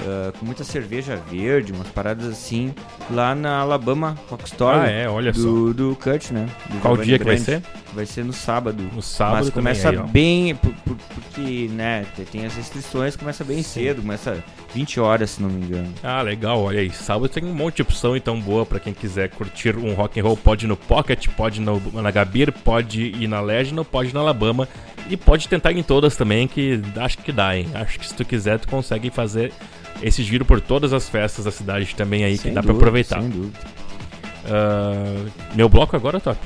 Ah, 0.00 0.32
com 0.38 0.44
muita 0.46 0.64
cerveja 0.64 1.16
verde, 1.30 1.72
umas 1.72 1.88
paradas 1.88 2.26
assim, 2.26 2.74
lá 3.10 3.34
na 3.34 3.58
Alabama 3.60 4.16
Rockstore. 4.28 4.78
Ah, 4.80 4.90
é, 4.90 5.08
olha 5.08 5.32
só. 5.32 5.40
do, 5.42 5.74
do 5.74 5.96
Kurt, 6.02 6.30
né? 6.30 6.48
Do 6.70 6.78
Qual 6.80 6.94
Giovanni 6.94 7.04
dia 7.06 7.18
que 7.18 7.24
vai 7.24 7.36
ser? 7.38 7.62
Vai 7.94 8.06
ser 8.06 8.24
no 8.24 8.32
sábado. 8.32 8.82
No 8.94 9.02
sábado 9.02 9.44
Mas 9.44 9.50
começa 9.50 9.90
aí, 9.90 9.98
bem, 9.98 10.54
por- 10.54 10.72
por- 10.76 10.96
porque, 11.14 11.68
né, 11.72 12.06
te- 12.16 12.22
tem 12.24 12.46
as 12.46 12.54
restrições, 12.54 13.16
começa 13.16 13.44
bem 13.44 13.62
cedo, 13.62 14.00
começa 14.00 14.42
20 14.74 14.98
horas, 14.98 15.30
se 15.32 15.42
não 15.42 15.50
me 15.50 15.60
engano. 15.66 15.92
Ah, 16.02 16.22
legal, 16.22 16.58
olha 16.62 16.80
aí. 16.80 16.90
Sábado 16.90 17.28
tem 17.28 17.44
um 17.44 17.52
monte 17.54 17.76
de 17.76 17.82
opção 17.82 18.16
então 18.16 18.40
boa 18.40 18.64
pra 18.64 18.80
quem 18.80 18.94
quiser 18.94 19.28
curtir 19.28 19.76
um 19.76 19.92
rock 19.92 20.18
and 20.18 20.22
roll. 20.22 20.36
Pode 20.38 20.64
ir 20.64 20.68
no 20.68 20.76
Pocket, 20.76 21.28
pode 21.36 21.60
ir 21.60 21.64
no, 21.64 21.82
na 22.00 22.10
Gabir, 22.10 22.50
pode 22.50 23.02
ir 23.02 23.28
na 23.28 23.40
Legend, 23.42 23.78
ou 23.80 23.84
pode 23.84 24.08
ir 24.08 24.14
na 24.14 24.20
Alabama. 24.20 24.66
E 25.10 25.16
pode 25.16 25.46
tentar 25.48 25.72
em 25.72 25.82
todas 25.82 26.16
também, 26.16 26.48
que 26.48 26.80
acho 26.96 27.18
que 27.18 27.30
dá, 27.32 27.54
hein? 27.56 27.68
Acho 27.74 27.98
que 27.98 28.06
se 28.06 28.14
tu 28.14 28.24
quiser, 28.24 28.58
tu 28.58 28.68
consegue 28.68 29.10
fazer 29.10 29.52
esse 30.00 30.22
giro 30.22 30.44
por 30.46 30.60
todas 30.62 30.92
as 30.94 31.08
festas 31.10 31.44
da 31.44 31.50
cidade 31.50 31.94
também 31.94 32.24
aí, 32.24 32.36
que 32.38 32.44
Sem 32.44 32.54
dá 32.54 32.62
pra 32.62 32.68
dúvida, 32.72 32.84
aproveitar. 32.86 33.20
Sem 33.20 33.28
dúvida. 33.28 33.58
Ah, 34.46 35.26
meu 35.54 35.68
bloco 35.68 35.94
agora, 35.94 36.18
Top? 36.20 36.38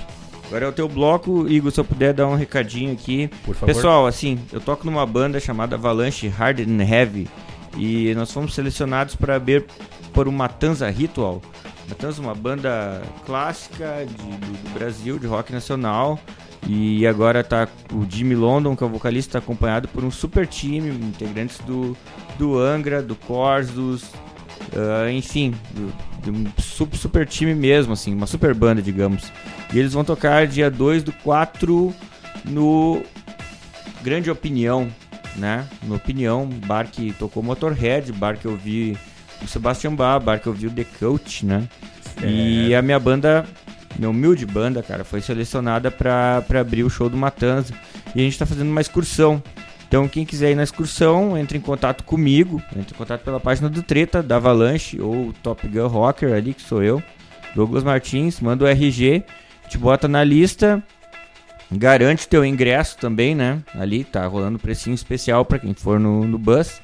Agora 0.46 0.64
é 0.66 0.68
o 0.68 0.72
teu 0.72 0.88
bloco, 0.88 1.46
Igor, 1.48 1.72
se 1.72 1.80
eu 1.80 1.84
puder 1.84 2.12
dar 2.14 2.26
um 2.28 2.36
recadinho 2.36 2.92
aqui. 2.92 3.28
Por 3.44 3.54
favor. 3.54 3.74
Pessoal, 3.74 4.06
assim, 4.06 4.38
eu 4.52 4.60
toco 4.60 4.86
numa 4.86 5.04
banda 5.04 5.40
chamada 5.40 5.74
Avalanche 5.76 6.28
Hard 6.28 6.60
and 6.60 6.82
Heavy 6.82 7.28
e 7.76 8.14
nós 8.14 8.30
fomos 8.32 8.54
selecionados 8.54 9.16
para 9.16 9.38
ver 9.38 9.66
por 10.12 10.28
uma 10.28 10.44
Matanza 10.44 10.88
Ritual. 10.88 11.42
Matanza 11.88 12.20
é 12.22 12.24
uma 12.24 12.34
banda 12.34 13.02
clássica 13.26 14.06
de- 14.06 14.14
do, 14.14 14.52
do 14.62 14.70
Brasil, 14.74 15.18
de 15.18 15.26
rock 15.26 15.52
nacional. 15.52 16.18
E 16.68 17.06
agora 17.06 17.44
tá 17.44 17.68
o 17.92 18.04
Jimmy 18.08 18.34
London, 18.34 18.74
que 18.74 18.82
é 18.82 18.86
o 18.86 18.90
vocalista, 18.90 19.38
acompanhado 19.38 19.86
por 19.86 20.02
um 20.02 20.10
super 20.10 20.46
time, 20.48 20.88
integrantes 20.90 21.58
do, 21.60 21.96
do 22.38 22.58
Angra, 22.58 23.00
do 23.02 23.14
Corsos, 23.14 24.04
ah, 24.74 25.10
enfim, 25.10 25.54
de 26.22 26.30
um 26.30 26.44
super, 26.58 26.96
super 26.96 27.26
time 27.26 27.54
mesmo, 27.54 27.92
assim, 27.92 28.14
uma 28.14 28.26
super 28.26 28.54
banda, 28.54 28.82
digamos. 28.82 29.32
E 29.72 29.78
eles 29.78 29.92
vão 29.92 30.04
tocar 30.04 30.46
dia 30.46 30.70
2 30.70 31.02
do 31.02 31.12
4 31.12 31.94
no 32.44 33.02
Grande 34.02 34.30
Opinião, 34.30 34.88
né? 35.36 35.66
No 35.82 35.96
Opinião, 35.96 36.46
bar 36.66 36.86
que 36.86 37.12
tocou 37.12 37.42
Motorhead, 37.42 38.12
bar 38.12 38.36
que 38.36 38.46
eu 38.46 38.56
vi 38.56 38.96
o 39.42 39.46
Sebastian 39.46 39.94
Bach, 39.94 40.22
bar 40.22 40.40
que 40.40 40.46
eu 40.46 40.52
vi 40.52 40.66
o 40.66 40.70
The 40.70 40.84
Coach, 40.98 41.44
né? 41.44 41.68
E 42.24 42.74
a 42.74 42.80
minha 42.80 42.98
banda, 42.98 43.44
minha 43.98 44.08
humilde 44.08 44.46
banda, 44.46 44.82
cara, 44.82 45.04
foi 45.04 45.20
selecionada 45.20 45.90
pra 45.90 46.42
abrir 46.58 46.82
o 46.82 46.90
show 46.90 47.10
do 47.10 47.16
Matanza. 47.16 47.74
E 48.14 48.20
a 48.20 48.22
gente 48.22 48.38
tá 48.38 48.46
fazendo 48.46 48.70
uma 48.70 48.80
excursão. 48.80 49.42
Então, 49.88 50.08
quem 50.08 50.26
quiser 50.26 50.50
ir 50.50 50.54
na 50.56 50.64
excursão, 50.64 51.38
entre 51.38 51.56
em 51.56 51.60
contato 51.60 52.02
comigo, 52.02 52.60
entre 52.76 52.94
em 52.94 52.98
contato 52.98 53.22
pela 53.22 53.38
página 53.38 53.68
do 53.68 53.82
Treta, 53.82 54.22
da 54.22 54.36
Avalanche 54.36 55.00
ou 55.00 55.32
Top 55.42 55.66
Gun 55.66 55.86
Rocker 55.86 56.32
ali, 56.32 56.54
que 56.54 56.62
sou 56.62 56.82
eu, 56.82 57.02
Douglas 57.54 57.84
Martins, 57.84 58.40
manda 58.40 58.64
o 58.64 58.68
RG, 58.68 59.22
te 59.68 59.78
bota 59.78 60.08
na 60.08 60.24
lista, 60.24 60.82
garante 61.70 62.28
teu 62.28 62.44
ingresso 62.44 62.98
também, 62.98 63.34
né? 63.34 63.62
Ali 63.74 64.04
tá 64.04 64.26
rolando 64.26 64.58
precinho 64.58 64.94
especial 64.94 65.44
para 65.44 65.58
quem 65.58 65.72
for 65.72 66.00
no, 66.00 66.26
no 66.26 66.38
bus. 66.38 66.80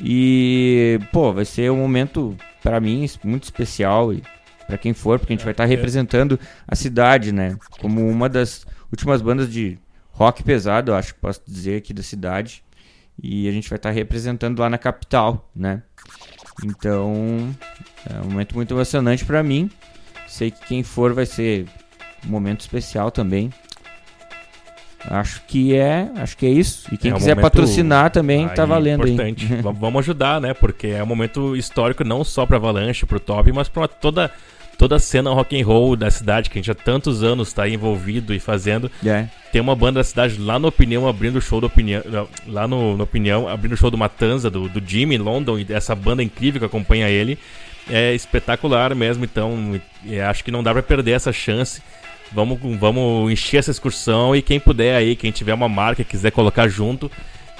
E, 0.00 0.98
pô, 1.12 1.32
vai 1.32 1.44
ser 1.44 1.70
um 1.70 1.76
momento 1.76 2.36
para 2.62 2.80
mim 2.80 3.06
muito 3.22 3.44
especial 3.44 4.12
e 4.12 4.22
para 4.66 4.78
quem 4.78 4.92
for, 4.92 5.18
porque 5.18 5.32
a 5.32 5.36
gente 5.36 5.44
vai 5.44 5.52
estar 5.52 5.66
representando 5.66 6.38
a 6.66 6.74
cidade, 6.74 7.32
né? 7.32 7.56
Como 7.80 8.08
uma 8.08 8.28
das 8.28 8.66
últimas 8.90 9.22
bandas 9.22 9.52
de 9.52 9.78
rock 10.14 10.42
pesado, 10.42 10.90
eu 10.92 10.96
acho 10.96 11.14
que 11.14 11.20
posso 11.20 11.40
dizer 11.46 11.76
aqui 11.78 11.92
da 11.92 12.02
cidade. 12.02 12.62
E 13.22 13.48
a 13.48 13.52
gente 13.52 13.68
vai 13.68 13.76
estar 13.76 13.90
representando 13.90 14.58
lá 14.58 14.68
na 14.68 14.76
capital, 14.78 15.48
né? 15.54 15.82
Então, 16.64 17.54
é 18.10 18.20
um 18.20 18.30
momento 18.30 18.54
muito 18.56 18.74
emocionante 18.74 19.24
para 19.24 19.42
mim. 19.42 19.70
Sei 20.26 20.50
que 20.50 20.66
quem 20.66 20.82
for 20.82 21.12
vai 21.14 21.26
ser 21.26 21.66
um 22.26 22.30
momento 22.30 22.60
especial 22.62 23.10
também. 23.12 23.50
Acho 25.06 25.42
que 25.46 25.76
é, 25.76 26.10
acho 26.16 26.36
que 26.36 26.46
é 26.46 26.48
isso. 26.48 26.88
E 26.92 26.96
quem 26.96 27.10
É 27.10 27.14
um 27.14 27.18
quiser 27.18 27.34
momento 27.36 27.42
patrocinar 27.42 28.10
também 28.10 28.48
tá 28.48 28.62
Aí, 28.62 28.68
valendo 28.68 29.06
importante. 29.06 29.46
aí. 29.52 29.60
Va- 29.60 29.70
Vamos 29.70 30.00
ajudar, 30.00 30.40
né? 30.40 30.54
Porque 30.54 30.86
é 30.88 31.02
um 31.02 31.06
momento 31.06 31.54
histórico 31.54 32.02
não 32.04 32.24
só 32.24 32.46
pra 32.46 32.56
Avalanche, 32.56 33.04
pro 33.04 33.20
Top, 33.20 33.52
mas 33.52 33.68
pra 33.68 33.86
toda 33.86 34.30
toda 34.76 34.96
a 34.96 34.98
cena 34.98 35.30
rock 35.30 35.60
and 35.60 35.64
roll 35.64 35.96
da 35.96 36.10
cidade 36.10 36.50
que 36.50 36.58
a 36.58 36.60
gente 36.60 36.70
há 36.70 36.74
tantos 36.74 37.22
anos 37.22 37.52
tá 37.52 37.68
envolvido 37.68 38.34
e 38.34 38.38
fazendo. 38.38 38.90
É. 39.04 39.26
Tem 39.52 39.60
uma 39.60 39.74
banda 39.74 40.00
da 40.00 40.04
cidade 40.04 40.38
lá 40.38 40.58
no 40.58 40.68
Opinião 40.68 41.08
abrindo 41.08 41.36
o 41.36 41.40
show 41.40 41.60
do 41.60 41.66
Opinião, 41.66 42.02
lá 42.46 42.66
no, 42.66 42.96
no 42.96 43.04
Opinião 43.04 43.48
abrindo 43.48 43.72
o 43.72 43.76
show 43.76 43.90
do 43.90 43.98
Matanza 43.98 44.50
do, 44.50 44.68
do 44.68 44.82
Jimmy 44.84 45.14
em 45.14 45.18
London 45.18 45.58
e 45.58 45.66
essa 45.70 45.94
banda 45.94 46.22
incrível 46.22 46.60
que 46.60 46.66
acompanha 46.66 47.08
ele 47.08 47.38
é 47.88 48.14
espetacular 48.14 48.94
mesmo. 48.94 49.24
Então 49.24 49.80
e 50.04 50.20
acho 50.20 50.44
que 50.44 50.50
não 50.50 50.62
dá 50.62 50.72
pra 50.72 50.82
perder 50.82 51.12
essa 51.12 51.32
chance. 51.32 51.82
Vamos, 52.32 52.58
vamos 52.78 53.30
encher 53.30 53.58
essa 53.58 53.70
excursão 53.70 54.34
e 54.34 54.42
quem 54.42 54.58
puder 54.58 54.96
aí, 54.96 55.14
quem 55.14 55.30
tiver 55.30 55.54
uma 55.54 55.68
marca 55.68 56.02
e 56.02 56.04
quiser 56.04 56.32
colocar 56.32 56.66
junto, 56.66 57.10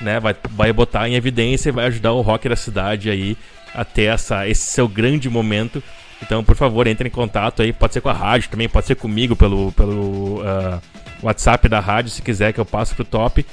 né, 0.01 0.19
vai, 0.19 0.35
vai 0.51 0.73
botar 0.73 1.09
em 1.09 1.15
evidência 1.15 1.69
e 1.69 1.73
vai 1.73 1.87
ajudar 1.87 2.13
o 2.13 2.23
rock 2.23 2.49
da 2.49 2.57
cidade 2.57 3.09
aí 3.09 3.37
a 3.73 3.85
ter 3.85 4.05
essa, 4.05 4.49
esse 4.49 4.63
seu 4.63 4.89
grande 4.89 5.29
momento. 5.29 5.83
Então, 6.25 6.43
por 6.43 6.57
favor, 6.57 6.87
entre 6.87 7.09
em 7.09 7.13
contato 7.13 7.63
aí, 7.63 7.73
pode 7.73 7.93
ser 7.93 8.01
com 8.01 8.09
a 8.09 8.13
rádio 8.13 8.49
também, 8.49 8.69
pode 8.69 8.87
ser 8.87 8.95
comigo 8.95 9.37
pelo, 9.37 9.71
pelo 9.73 10.43
ah, 10.43 10.81
WhatsApp 11.23 11.69
da 11.69 11.81
rádio, 11.81 12.11
se 12.11 12.23
quiser 12.23 12.53
que 12.53 12.61
eu 12.61 12.65
passe 12.65 12.95
pro 12.95 13.05
top. 13.05 13.45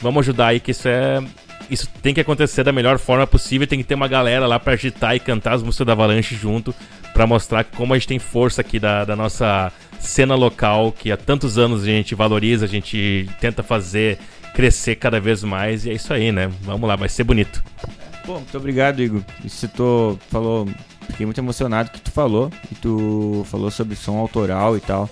Vamos 0.00 0.20
ajudar 0.20 0.48
aí 0.48 0.60
que 0.60 0.70
isso 0.70 0.86
é 0.86 1.22
isso 1.70 1.88
tem 2.02 2.14
que 2.14 2.20
acontecer 2.20 2.64
da 2.64 2.72
melhor 2.72 2.98
forma 2.98 3.26
possível, 3.26 3.66
tem 3.66 3.78
que 3.78 3.84
ter 3.84 3.94
uma 3.94 4.08
galera 4.08 4.46
lá 4.46 4.58
pra 4.58 4.72
agitar 4.72 5.14
e 5.14 5.20
cantar 5.20 5.54
as 5.54 5.62
músicas 5.62 5.86
da 5.86 5.92
Avalanche 5.92 6.34
junto, 6.34 6.74
pra 7.12 7.26
mostrar 7.26 7.64
como 7.64 7.92
a 7.92 7.98
gente 7.98 8.08
tem 8.08 8.18
força 8.18 8.60
aqui 8.62 8.78
da, 8.78 9.04
da 9.04 9.14
nossa 9.14 9.70
cena 9.98 10.34
local, 10.34 10.92
que 10.92 11.12
há 11.12 11.16
tantos 11.16 11.58
anos 11.58 11.82
a 11.82 11.86
gente 11.86 12.14
valoriza, 12.14 12.64
a 12.64 12.68
gente 12.68 13.28
tenta 13.40 13.62
fazer 13.62 14.18
crescer 14.54 14.96
cada 14.96 15.20
vez 15.20 15.44
mais, 15.44 15.84
e 15.84 15.90
é 15.90 15.92
isso 15.92 16.12
aí, 16.12 16.32
né? 16.32 16.50
Vamos 16.62 16.88
lá, 16.88 16.96
vai 16.96 17.08
ser 17.08 17.24
bonito. 17.24 17.62
Pô, 18.24 18.34
muito 18.34 18.56
obrigado, 18.56 19.02
Igor. 19.02 19.22
Tô, 19.76 20.18
falou, 20.30 20.66
fiquei 21.08 21.26
muito 21.26 21.38
emocionado 21.38 21.90
que 21.90 22.00
tu 22.00 22.10
falou. 22.10 22.50
E 22.70 22.74
tu 22.74 23.44
falou 23.50 23.70
sobre 23.70 23.96
som 23.96 24.18
autoral 24.18 24.76
e 24.76 24.80
tal. 24.80 25.08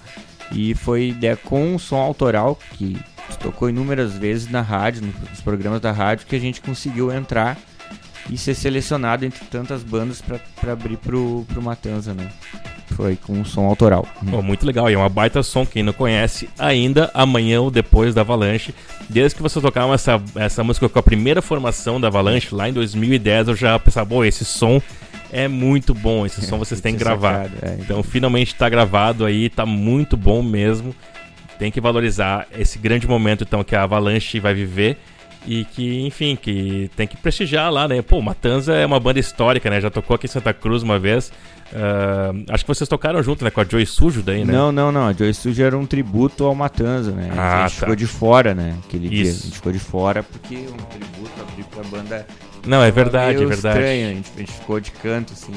E 0.52 0.74
foi 0.74 1.16
com 1.44 1.74
o 1.74 1.78
som 1.78 1.96
autoral 1.96 2.58
que 2.72 2.96
tocou 3.42 3.68
inúmeras 3.68 4.14
vezes 4.14 4.50
na 4.50 4.60
rádio, 4.60 5.02
nos 5.30 5.40
programas 5.40 5.80
da 5.80 5.92
rádio, 5.92 6.26
que 6.26 6.36
a 6.36 6.40
gente 6.40 6.60
conseguiu 6.60 7.12
entrar 7.12 7.58
e 8.30 8.36
ser 8.36 8.54
selecionado 8.54 9.24
entre 9.24 9.44
tantas 9.46 9.82
bandas 9.82 10.20
pra 10.20 10.72
abrir 10.72 10.96
pro, 10.96 11.44
pro 11.48 11.62
Matanza, 11.62 12.12
né? 12.12 12.28
Foi 12.96 13.16
com 13.16 13.40
o 13.40 13.44
som 13.44 13.66
autoral. 13.66 14.06
Pô, 14.30 14.40
muito 14.40 14.64
legal, 14.64 14.88
e 14.90 14.94
é 14.94 14.96
uma 14.96 15.08
baita 15.08 15.42
som, 15.42 15.66
quem 15.66 15.82
não 15.82 15.92
conhece, 15.92 16.48
ainda 16.58 17.10
amanhã 17.12 17.60
ou 17.60 17.70
depois 17.70 18.14
da 18.14 18.22
Avalanche. 18.22 18.74
Desde 19.08 19.36
que 19.36 19.42
você 19.42 19.60
tocaram 19.60 19.92
essa, 19.92 20.20
essa 20.34 20.64
música 20.64 20.88
com 20.88 20.98
a 20.98 21.02
primeira 21.02 21.42
formação 21.42 22.00
da 22.00 22.08
Avalanche, 22.08 22.54
lá 22.54 22.68
em 22.68 22.72
2010, 22.72 23.48
eu 23.48 23.56
já 23.56 23.78
pensava, 23.78 24.08
pô, 24.08 24.24
esse 24.24 24.44
som 24.44 24.80
é 25.32 25.48
muito 25.48 25.94
bom, 25.94 26.24
esse 26.24 26.44
som 26.44 26.58
vocês 26.58 26.80
têm 26.82 26.94
que 26.94 27.00
gravar. 27.00 27.46
é. 27.62 27.76
Então 27.80 28.02
finalmente 28.02 28.54
tá 28.54 28.68
gravado 28.68 29.24
aí, 29.24 29.48
tá 29.48 29.66
muito 29.66 30.16
bom 30.16 30.42
mesmo. 30.42 30.94
Tem 31.58 31.70
que 31.70 31.80
valorizar 31.80 32.46
esse 32.56 32.78
grande 32.78 33.08
momento 33.08 33.42
então 33.44 33.64
que 33.64 33.74
a 33.74 33.82
Avalanche 33.82 34.38
vai 34.38 34.52
viver 34.52 34.98
e 35.46 35.64
que, 35.64 36.04
enfim, 36.04 36.36
que 36.36 36.90
tem 36.96 37.06
que 37.06 37.16
prestigiar 37.16 37.70
lá, 37.72 37.86
né? 37.86 38.02
Pô, 38.02 38.20
Matanza 38.20 38.74
é 38.74 38.84
uma 38.84 38.98
banda 39.00 39.20
histórica, 39.20 39.70
né? 39.70 39.80
Já 39.80 39.88
tocou 39.88 40.16
aqui 40.16 40.26
em 40.26 40.28
Santa 40.28 40.52
Cruz 40.52 40.82
uma 40.82 40.98
vez. 40.98 41.32
Ah, 41.74 42.32
acho 42.50 42.64
que 42.64 42.68
vocês 42.68 42.88
tocaram 42.88 43.22
junto, 43.22 43.44
né? 43.44 43.50
Com 43.50 43.60
a 43.60 43.64
Joy 43.64 43.86
Sujo 43.86 44.22
daí, 44.22 44.44
né? 44.44 44.52
Não, 44.52 44.70
não, 44.72 44.90
não. 44.92 45.06
A 45.06 45.12
Joy 45.12 45.32
Studio 45.32 45.64
era 45.64 45.78
um 45.78 45.86
tributo 45.86 46.44
ao 46.44 46.54
Matanza, 46.54 47.12
né? 47.12 47.30
Ah, 47.36 47.64
a 47.64 47.68
gente 47.68 47.74
tá. 47.74 47.80
ficou 47.80 47.96
de 47.96 48.06
fora, 48.06 48.54
né? 48.54 48.76
Aquele 48.84 49.08
dia. 49.08 49.22
A 49.22 49.28
Isso. 49.28 49.44
gente 49.44 49.54
ficou 49.54 49.72
de 49.72 49.78
fora 49.78 50.22
porque 50.22 50.56
um 50.56 50.76
tributo 50.76 51.30
abrir 51.40 51.64
pra 51.64 51.82
banda. 51.84 52.26
Não, 52.66 52.82
é 52.82 52.90
verdade, 52.90 53.42
é 53.42 53.46
verdade. 53.46 53.78
Estranho. 53.78 54.06
A, 54.10 54.14
gente, 54.14 54.30
a 54.34 54.38
gente 54.40 54.52
ficou 54.52 54.80
de 54.80 54.90
canto, 54.90 55.32
assim. 55.32 55.52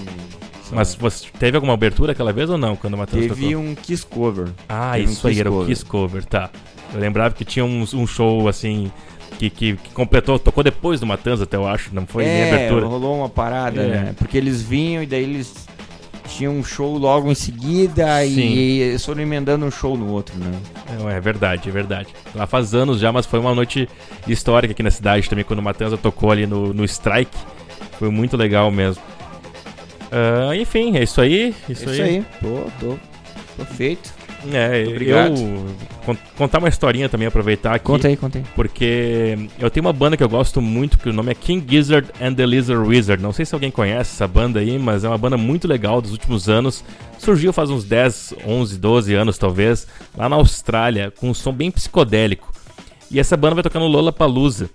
só- 0.63 0.75
Mas 0.75 0.93
você 0.95 1.25
teve 1.39 1.57
alguma 1.57 1.73
abertura 1.73 2.11
aquela 2.11 2.31
vez 2.31 2.49
ou 2.49 2.57
não, 2.57 2.75
quando 2.75 2.93
o 2.93 2.97
Matheus 2.97 3.23
Teve 3.27 3.49
tocou? 3.51 3.57
um 3.65 3.75
Kiss 3.75 4.05
Cover. 4.05 4.47
Ah, 4.67 4.91
teve 4.93 5.07
um 5.07 5.11
isso 5.11 5.27
aí, 5.27 5.33
Kiss 5.33 5.39
era 5.41 5.51
o. 5.51 5.65
Kiss 5.65 5.85
Cover, 5.85 6.25
tá. 6.25 6.49
Eu 6.93 6.99
lembrava 6.99 7.33
que 7.35 7.43
tinha 7.45 7.65
um, 7.65 7.81
um 7.93 8.07
show, 8.07 8.47
assim, 8.47 8.91
que, 9.37 9.49
que, 9.49 9.75
que 9.77 9.89
completou, 9.91 10.37
tocou 10.39 10.63
depois 10.63 10.99
do 10.99 11.05
Matanza 11.05 11.43
até, 11.43 11.55
eu 11.57 11.67
acho, 11.67 11.93
não 11.93 12.05
foi 12.05 12.23
nem 12.25 12.33
é, 12.33 12.53
abertura. 12.53 12.85
rolou 12.87 13.17
uma 13.19 13.29
parada, 13.29 13.81
É. 13.81 13.87
né? 13.87 14.15
Porque 14.17 14.37
eles 14.37 14.61
vinham 14.61 15.01
e 15.03 15.05
daí 15.05 15.23
eles 15.23 15.67
tinham 16.29 16.53
um 16.53 16.63
show 16.63 16.97
logo 16.97 17.31
em 17.31 17.35
seguida 17.35 18.23
Sim. 18.23 18.41
e 18.41 18.79
eles 18.81 19.05
foram 19.05 19.21
emendando 19.21 19.65
um 19.65 19.71
show 19.71 19.97
no 19.97 20.11
outro, 20.11 20.37
né? 20.37 20.51
Não, 20.97 21.09
é 21.09 21.19
verdade, 21.19 21.69
é 21.69 21.71
verdade. 21.71 22.07
Lá 22.33 22.45
faz 22.47 22.73
anos 22.73 22.99
já, 22.99 23.11
mas 23.11 23.25
foi 23.25 23.39
uma 23.39 23.53
noite 23.53 23.89
histórica 24.27 24.71
aqui 24.71 24.83
na 24.83 24.91
cidade 24.91 25.29
também, 25.29 25.43
quando 25.43 25.59
o 25.59 25.63
Matanza 25.63 25.97
tocou 25.97 26.31
ali 26.31 26.45
no, 26.45 26.73
no 26.73 26.85
Strike. 26.85 27.37
Foi 27.97 28.09
muito 28.09 28.37
legal 28.37 28.71
mesmo. 28.71 29.01
Ah, 30.11 30.55
enfim, 30.55 30.97
é 30.97 31.03
isso 31.03 31.21
aí. 31.21 31.53
Isso, 31.67 31.89
Isso 31.89 32.01
aí. 32.01 32.25
Pô, 32.41 32.63
tô, 32.79 32.97
tô 33.57 33.65
feito. 33.65 34.18
É, 34.53 34.85
Obrigado. 34.87 35.37
eu 35.37 35.65
con- 36.05 36.17
contar 36.37 36.59
uma 36.59 36.69
historinha 36.69 37.09
também, 37.09 37.27
aproveitar 37.27 37.75
aqui. 37.75 37.85
Conta 37.85 38.07
aí, 38.07 38.15
conta 38.15 38.37
aí. 38.37 38.43
Porque 38.55 39.37
eu 39.59 39.69
tenho 39.69 39.85
uma 39.85 39.91
banda 39.93 40.15
que 40.15 40.23
eu 40.23 40.29
gosto 40.29 40.61
muito, 40.61 40.97
que 40.97 41.09
o 41.09 41.13
nome 41.13 41.31
é 41.31 41.35
King 41.35 41.65
Gizzard 41.69 42.07
and 42.21 42.33
the 42.35 42.45
Lizard 42.45 42.87
Wizard. 42.87 43.21
Não 43.21 43.33
sei 43.33 43.45
se 43.45 43.53
alguém 43.53 43.69
conhece 43.69 44.11
essa 44.15 44.27
banda 44.27 44.59
aí, 44.59 44.79
mas 44.79 45.03
é 45.03 45.07
uma 45.09 45.17
banda 45.17 45.35
muito 45.37 45.67
legal 45.67 46.01
dos 46.01 46.11
últimos 46.11 46.47
anos. 46.47 46.83
Surgiu 47.17 47.51
faz 47.51 47.69
uns 47.69 47.83
10, 47.83 48.35
11, 48.45 48.77
12 48.77 49.13
anos 49.13 49.37
talvez, 49.37 49.85
lá 50.17 50.29
na 50.29 50.37
Austrália, 50.37 51.11
com 51.19 51.29
um 51.29 51.33
som 51.33 51.51
bem 51.51 51.69
psicodélico. 51.69 52.51
E 53.11 53.19
essa 53.19 53.35
banda 53.35 53.55
vai 53.55 53.63
tocar 53.63 53.79
no 53.79 53.87
Lollapalooza. 53.87 54.69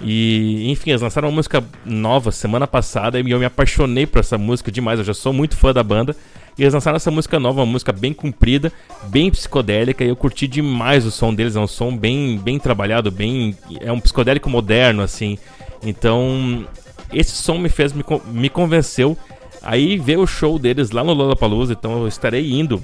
E, 0.00 0.70
enfim, 0.70 0.90
eles 0.90 1.02
lançaram 1.02 1.28
uma 1.28 1.34
música 1.34 1.64
nova 1.84 2.30
semana 2.30 2.66
passada 2.68 3.18
e 3.18 3.28
eu 3.30 3.38
me 3.38 3.44
apaixonei 3.44 4.06
por 4.06 4.20
essa 4.20 4.38
música 4.38 4.70
demais. 4.70 4.98
Eu 5.00 5.04
já 5.04 5.14
sou 5.14 5.32
muito 5.32 5.56
fã 5.56 5.72
da 5.72 5.82
banda. 5.82 6.14
E 6.58 6.62
eles 6.62 6.74
lançaram 6.74 6.96
essa 6.96 7.10
música 7.10 7.38
nova, 7.38 7.60
uma 7.60 7.72
música 7.72 7.92
bem 7.92 8.12
comprida, 8.12 8.72
bem 9.04 9.30
psicodélica, 9.30 10.04
e 10.04 10.08
eu 10.08 10.16
curti 10.16 10.48
demais 10.48 11.06
o 11.06 11.10
som 11.10 11.32
deles. 11.32 11.54
É 11.54 11.60
um 11.60 11.68
som 11.68 11.96
bem, 11.96 12.36
bem 12.36 12.58
trabalhado, 12.58 13.10
bem. 13.12 13.56
É 13.80 13.92
um 13.92 14.00
psicodélico 14.00 14.50
moderno, 14.50 15.02
assim. 15.02 15.38
Então, 15.84 16.66
esse 17.12 17.30
som 17.30 17.58
me 17.58 17.68
fez, 17.68 17.92
me, 17.92 18.04
me 18.26 18.48
convenceu. 18.48 19.16
Aí 19.62 19.96
ver 19.98 20.18
o 20.18 20.26
show 20.26 20.58
deles 20.58 20.90
lá 20.90 21.04
no 21.04 21.12
Lollapalooza, 21.12 21.72
então 21.72 22.00
eu 22.00 22.08
estarei 22.08 22.52
indo, 22.52 22.82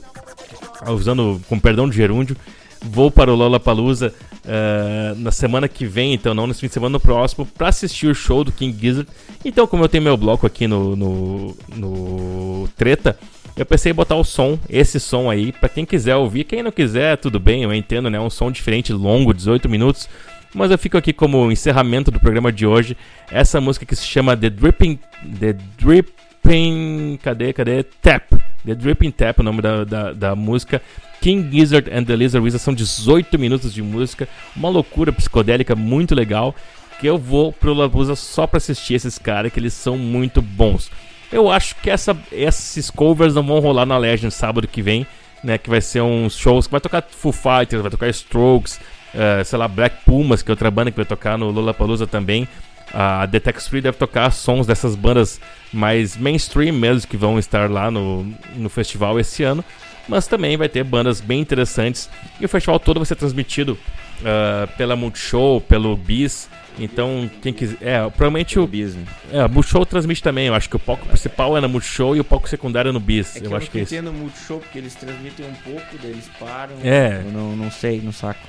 usando, 0.88 1.40
com 1.48 1.58
perdão 1.58 1.88
de 1.88 1.96
gerúndio, 1.96 2.36
vou 2.82 3.10
para 3.10 3.32
o 3.32 3.36
Lollapalooza 3.36 4.12
eh, 4.46 5.14
na 5.16 5.30
semana 5.30 5.68
que 5.68 5.86
vem, 5.86 6.12
então 6.12 6.34
não 6.34 6.46
nesse 6.46 6.60
fim 6.60 6.66
de 6.66 6.74
semana, 6.74 6.92
no 6.92 7.00
próximo, 7.00 7.46
para 7.46 7.68
assistir 7.68 8.08
o 8.08 8.14
show 8.14 8.44
do 8.44 8.52
King 8.52 8.76
Gizzard. 8.78 9.08
Então, 9.44 9.66
como 9.66 9.84
eu 9.84 9.88
tenho 9.88 10.02
meu 10.04 10.16
bloco 10.16 10.46
aqui 10.46 10.66
no, 10.66 10.94
no, 10.94 11.56
no 11.74 12.68
Treta, 12.76 13.18
eu 13.56 13.64
pensei 13.64 13.92
em 13.92 13.94
botar 13.94 14.16
o 14.16 14.24
som, 14.24 14.58
esse 14.68 14.98
som 14.98 15.30
aí, 15.30 15.52
para 15.52 15.68
quem 15.68 15.84
quiser 15.84 16.16
ouvir. 16.16 16.44
Quem 16.44 16.62
não 16.62 16.72
quiser, 16.72 17.16
tudo 17.16 17.38
bem, 17.38 17.62
eu 17.62 17.72
entendo, 17.72 18.10
né? 18.10 18.18
Um 18.18 18.30
som 18.30 18.50
diferente, 18.50 18.92
longo, 18.92 19.32
18 19.32 19.68
minutos. 19.68 20.08
Mas 20.54 20.70
eu 20.70 20.78
fico 20.78 20.96
aqui 20.96 21.12
como 21.12 21.50
encerramento 21.50 22.10
do 22.10 22.20
programa 22.20 22.50
de 22.52 22.66
hoje. 22.66 22.96
Essa 23.30 23.60
música 23.60 23.86
que 23.86 23.94
se 23.94 24.04
chama 24.04 24.36
The 24.36 24.50
Dripping. 24.50 24.98
The 25.40 25.56
Dripping. 25.78 27.18
Cadê? 27.22 27.52
Cadê? 27.52 27.82
Tap. 27.82 28.32
The 28.64 28.74
Dripping 28.74 29.10
Tap, 29.10 29.40
o 29.40 29.42
nome 29.42 29.60
da, 29.60 29.84
da, 29.84 30.12
da 30.12 30.36
música. 30.36 30.80
King 31.20 31.50
Gizzard 31.50 31.90
and 31.92 32.04
the 32.04 32.14
Lizard 32.14 32.44
Wizard 32.44 32.62
são 32.62 32.74
18 32.74 33.38
minutos 33.38 33.72
de 33.72 33.82
música. 33.82 34.28
Uma 34.54 34.68
loucura 34.68 35.12
psicodélica 35.12 35.74
muito 35.74 36.14
legal. 36.14 36.54
Que 37.00 37.08
eu 37.08 37.18
vou 37.18 37.52
pro 37.52 37.74
Labusa 37.74 38.14
só 38.14 38.46
pra 38.46 38.58
assistir 38.58 38.94
esses 38.94 39.18
caras, 39.18 39.52
que 39.52 39.58
eles 39.58 39.74
são 39.74 39.98
muito 39.98 40.40
bons. 40.40 40.90
Eu 41.34 41.50
acho 41.50 41.74
que 41.74 41.90
essa, 41.90 42.16
esses 42.30 42.88
covers 42.90 43.34
não 43.34 43.42
vão 43.42 43.58
rolar 43.58 43.84
na 43.84 43.98
Legend 43.98 44.32
sábado 44.32 44.68
que 44.68 44.80
vem, 44.80 45.04
né? 45.42 45.58
Que 45.58 45.68
vai 45.68 45.80
ser 45.80 46.00
uns 46.00 46.36
shows 46.36 46.68
que 46.68 46.70
vai 46.70 46.80
tocar 46.80 47.02
Foo 47.02 47.32
Fighters, 47.32 47.82
vai 47.82 47.90
tocar 47.90 48.08
Strokes, 48.08 48.78
eh, 49.12 49.42
sei 49.42 49.58
lá, 49.58 49.66
Black 49.66 49.96
Pumas, 50.04 50.44
que 50.44 50.50
é 50.52 50.52
outra 50.52 50.70
banda 50.70 50.92
que 50.92 50.96
vai 50.96 51.04
tocar 51.04 51.36
no 51.36 51.50
Lollapalooza 51.50 52.06
também. 52.06 52.46
A 52.92 53.26
The 53.26 53.40
Tax 53.40 53.66
Free 53.66 53.80
deve 53.80 53.98
tocar 53.98 54.30
sons 54.30 54.64
dessas 54.64 54.94
bandas 54.94 55.40
mais 55.72 56.16
mainstream 56.16 56.72
mesmo 56.72 57.10
que 57.10 57.16
vão 57.16 57.36
estar 57.36 57.68
lá 57.68 57.90
no, 57.90 58.24
no 58.54 58.68
festival 58.68 59.18
esse 59.18 59.42
ano. 59.42 59.64
Mas 60.08 60.28
também 60.28 60.56
vai 60.56 60.68
ter 60.68 60.84
bandas 60.84 61.20
bem 61.20 61.40
interessantes. 61.40 62.08
E 62.40 62.44
o 62.44 62.48
festival 62.48 62.78
todo 62.78 63.00
vai 63.00 63.06
ser 63.06 63.16
transmitido 63.16 63.76
ah, 64.24 64.68
pela 64.76 64.94
Multishow, 64.94 65.60
pelo 65.60 65.96
Bis. 65.96 66.48
Então, 66.78 67.30
quem 67.40 67.52
quiser. 67.52 67.76
É, 67.80 67.98
provavelmente 68.10 68.58
o. 68.58 68.66
business. 68.66 69.08
É, 69.32 69.46
Multishow 69.46 69.86
transmite 69.86 70.22
também. 70.22 70.48
Eu 70.48 70.54
acho 70.54 70.68
que 70.68 70.76
o 70.76 70.78
palco 70.78 71.06
principal 71.06 71.56
é 71.56 71.60
na 71.60 71.68
Multishow 71.68 72.16
e 72.16 72.20
o 72.20 72.24
palco 72.24 72.48
secundário 72.48 72.88
é 72.88 72.92
no 72.92 72.98
Bis. 73.00 73.36
É 73.36 73.40
eu, 73.46 73.50
eu, 73.50 73.56
acho 73.56 73.70
que 73.70 73.78
é 73.78 73.82
isso. 73.82 73.94
entendo 73.94 74.12
muito 74.12 74.36
show 74.38 74.58
porque 74.58 74.78
eles 74.78 74.94
transmitem 74.94 75.46
um 75.46 75.54
pouco, 75.70 75.86
daí 76.02 76.10
eles 76.10 76.28
param. 76.38 76.74
É. 76.82 77.22
Eu 77.24 77.30
não, 77.32 77.54
não 77.56 77.70
sei, 77.70 78.00
não 78.02 78.10
saco. 78.12 78.40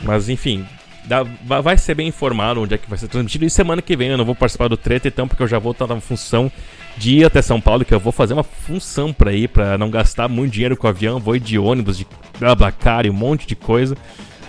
Mas 0.00 0.28
enfim, 0.28 0.64
dá- 1.04 1.24
va- 1.44 1.60
vai 1.60 1.76
ser 1.76 1.94
bem 1.96 2.06
informado 2.08 2.62
onde 2.62 2.74
é 2.74 2.78
que 2.78 2.88
vai 2.88 2.98
ser 2.98 3.08
transmitido. 3.08 3.44
E 3.44 3.50
semana 3.50 3.82
que 3.82 3.96
vem 3.96 4.08
eu 4.10 4.16
não 4.18 4.24
vou 4.24 4.34
participar 4.36 4.68
do 4.68 4.76
treta, 4.76 5.08
então, 5.08 5.26
porque 5.26 5.42
eu 5.42 5.48
já 5.48 5.58
vou 5.58 5.72
estar 5.72 5.86
na 5.88 6.00
função 6.00 6.50
de 6.96 7.16
ir 7.18 7.24
até 7.24 7.42
São 7.42 7.60
Paulo, 7.60 7.84
que 7.84 7.92
eu 7.94 7.98
vou 8.00 8.12
fazer 8.12 8.34
uma 8.34 8.44
função 8.44 9.12
pra 9.12 9.32
ir, 9.32 9.48
pra 9.48 9.76
não 9.76 9.90
gastar 9.90 10.28
muito 10.28 10.52
dinheiro 10.52 10.76
com 10.76 10.86
o 10.86 10.90
avião. 10.90 11.18
Vou 11.18 11.34
ir 11.34 11.40
de 11.40 11.58
ônibus, 11.58 11.98
de 11.98 12.06
BlaBlaCar 12.38 13.06
e 13.06 13.10
um 13.10 13.14
monte 13.14 13.46
de 13.46 13.56
coisa 13.56 13.96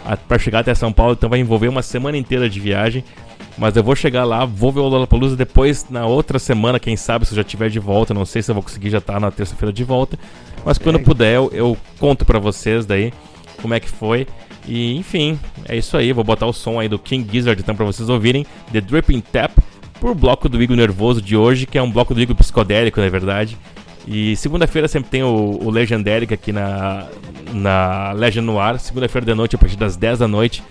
a- 0.05 0.17
pra 0.17 0.37
chegar 0.37 0.59
até 0.59 0.73
São 0.75 0.91
Paulo. 0.91 1.13
Então 1.13 1.29
vai 1.29 1.39
envolver 1.39 1.67
uma 1.69 1.81
semana 1.81 2.17
inteira 2.17 2.49
de 2.49 2.59
viagem. 2.59 3.03
Mas 3.57 3.75
eu 3.75 3.83
vou 3.83 3.95
chegar 3.95 4.23
lá, 4.23 4.45
vou 4.45 4.71
ver 4.71 4.79
o 4.79 4.87
Lollapalooza 4.87 5.35
depois, 5.35 5.85
na 5.89 6.05
outra 6.05 6.39
semana, 6.39 6.79
quem 6.79 6.95
sabe, 6.97 7.25
se 7.25 7.33
eu 7.33 7.35
já 7.35 7.41
estiver 7.41 7.69
de 7.69 7.79
volta. 7.79 8.13
Não 8.13 8.25
sei 8.25 8.41
se 8.41 8.49
eu 8.49 8.55
vou 8.55 8.63
conseguir 8.63 8.89
já 8.89 8.97
estar 8.97 9.19
na 9.19 9.29
terça-feira 9.29 9.71
de 9.71 9.83
volta. 9.83 10.17
Mas 10.65 10.77
quando 10.77 10.97
É. 10.99 11.03
puder, 11.03 11.35
eu, 11.35 11.49
eu 11.53 11.77
conto 11.99 12.25
pra 12.25 12.39
vocês 12.39 12.85
daí 12.85 13.13
como 13.61 13.73
é 13.73 13.79
que 13.79 13.89
foi. 13.89 14.27
E 14.67 14.95
enfim, 14.95 15.39
é 15.67 15.77
isso 15.77 15.95
aí. 15.97 16.11
Vou 16.13 16.23
botar 16.23 16.47
o 16.47 16.53
som 16.53 16.79
aí 16.79 16.89
do 16.89 16.97
King 16.97 17.27
Gizzard 17.31 17.61
então 17.61 17.75
pra 17.75 17.85
vocês 17.85 18.09
ouvirem. 18.09 18.45
The 18.71 18.81
Dripping 18.81 19.21
Tap, 19.21 19.51
por 19.99 20.15
bloco 20.15 20.49
do 20.49 20.61
Igor 20.61 20.75
Nervoso 20.75 21.21
de 21.21 21.37
hoje, 21.37 21.65
que 21.65 21.77
é 21.77 21.81
um 21.81 21.91
bloco 21.91 22.13
do 22.13 22.21
Igor 22.21 22.35
psicodélico, 22.35 22.99
na 22.99 23.09
verdade. 23.09 23.57
E 24.07 24.35
segunda-feira 24.35 24.87
sempre 24.87 25.09
tem 25.09 25.23
o, 25.23 25.59
o 25.61 25.71
aqui 26.33 26.51
na, 26.51 27.07
na 27.53 28.11
Legend 28.13 28.45
Noir. 28.45 28.79
Segunda-feira 28.79 29.25
de 29.25 29.33
noite, 29.33 29.55
a 29.55 29.59
partir 29.59 29.77
das 29.77 29.95
10 29.95 30.19
da 30.19 30.27
noite. 30.27 30.63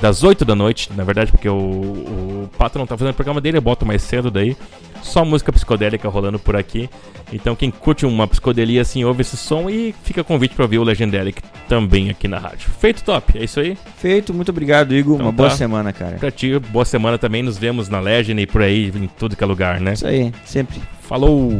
Das 0.00 0.22
8 0.22 0.44
da 0.44 0.54
noite, 0.54 0.90
na 0.94 1.04
verdade, 1.04 1.30
porque 1.30 1.48
o, 1.48 1.54
o 1.54 2.50
Pato 2.58 2.78
não 2.78 2.86
tá 2.86 2.96
fazendo 2.96 3.12
o 3.12 3.16
programa 3.16 3.40
dele, 3.40 3.58
eu 3.58 3.62
boto 3.62 3.86
mais 3.86 4.02
cedo 4.02 4.30
daí. 4.30 4.56
Só 5.02 5.24
música 5.24 5.52
psicodélica 5.52 6.08
rolando 6.08 6.38
por 6.38 6.56
aqui. 6.56 6.88
Então 7.32 7.54
quem 7.54 7.70
curte 7.70 8.06
uma 8.06 8.26
psicodelia 8.26 8.80
assim, 8.80 9.04
ouve 9.04 9.20
esse 9.20 9.36
som 9.36 9.68
e 9.68 9.94
fica 10.02 10.24
convite 10.24 10.54
pra 10.54 10.64
ouvir 10.64 10.78
o 10.78 10.82
Legendaric 10.82 11.42
também 11.68 12.08
aqui 12.10 12.26
na 12.26 12.38
rádio. 12.38 12.70
Feito 12.78 13.04
top, 13.04 13.38
é 13.38 13.44
isso 13.44 13.60
aí. 13.60 13.76
Feito, 13.98 14.32
muito 14.32 14.48
obrigado, 14.50 14.94
Igor. 14.94 15.14
Então 15.14 15.26
Uma 15.26 15.32
boa 15.32 15.50
tá. 15.50 15.56
semana, 15.56 15.92
cara. 15.92 16.16
Pra 16.16 16.30
ti, 16.30 16.58
boa 16.58 16.84
semana 16.84 17.18
também. 17.18 17.42
Nos 17.42 17.58
vemos 17.58 17.88
na 17.88 18.00
Legend 18.00 18.40
e 18.40 18.46
por 18.46 18.62
aí, 18.62 18.90
em 18.94 19.08
tudo 19.18 19.36
que 19.36 19.44
é 19.44 19.46
lugar, 19.46 19.80
né? 19.80 19.92
Isso 19.92 20.06
aí, 20.06 20.32
sempre. 20.44 20.80
Falou! 21.02 21.52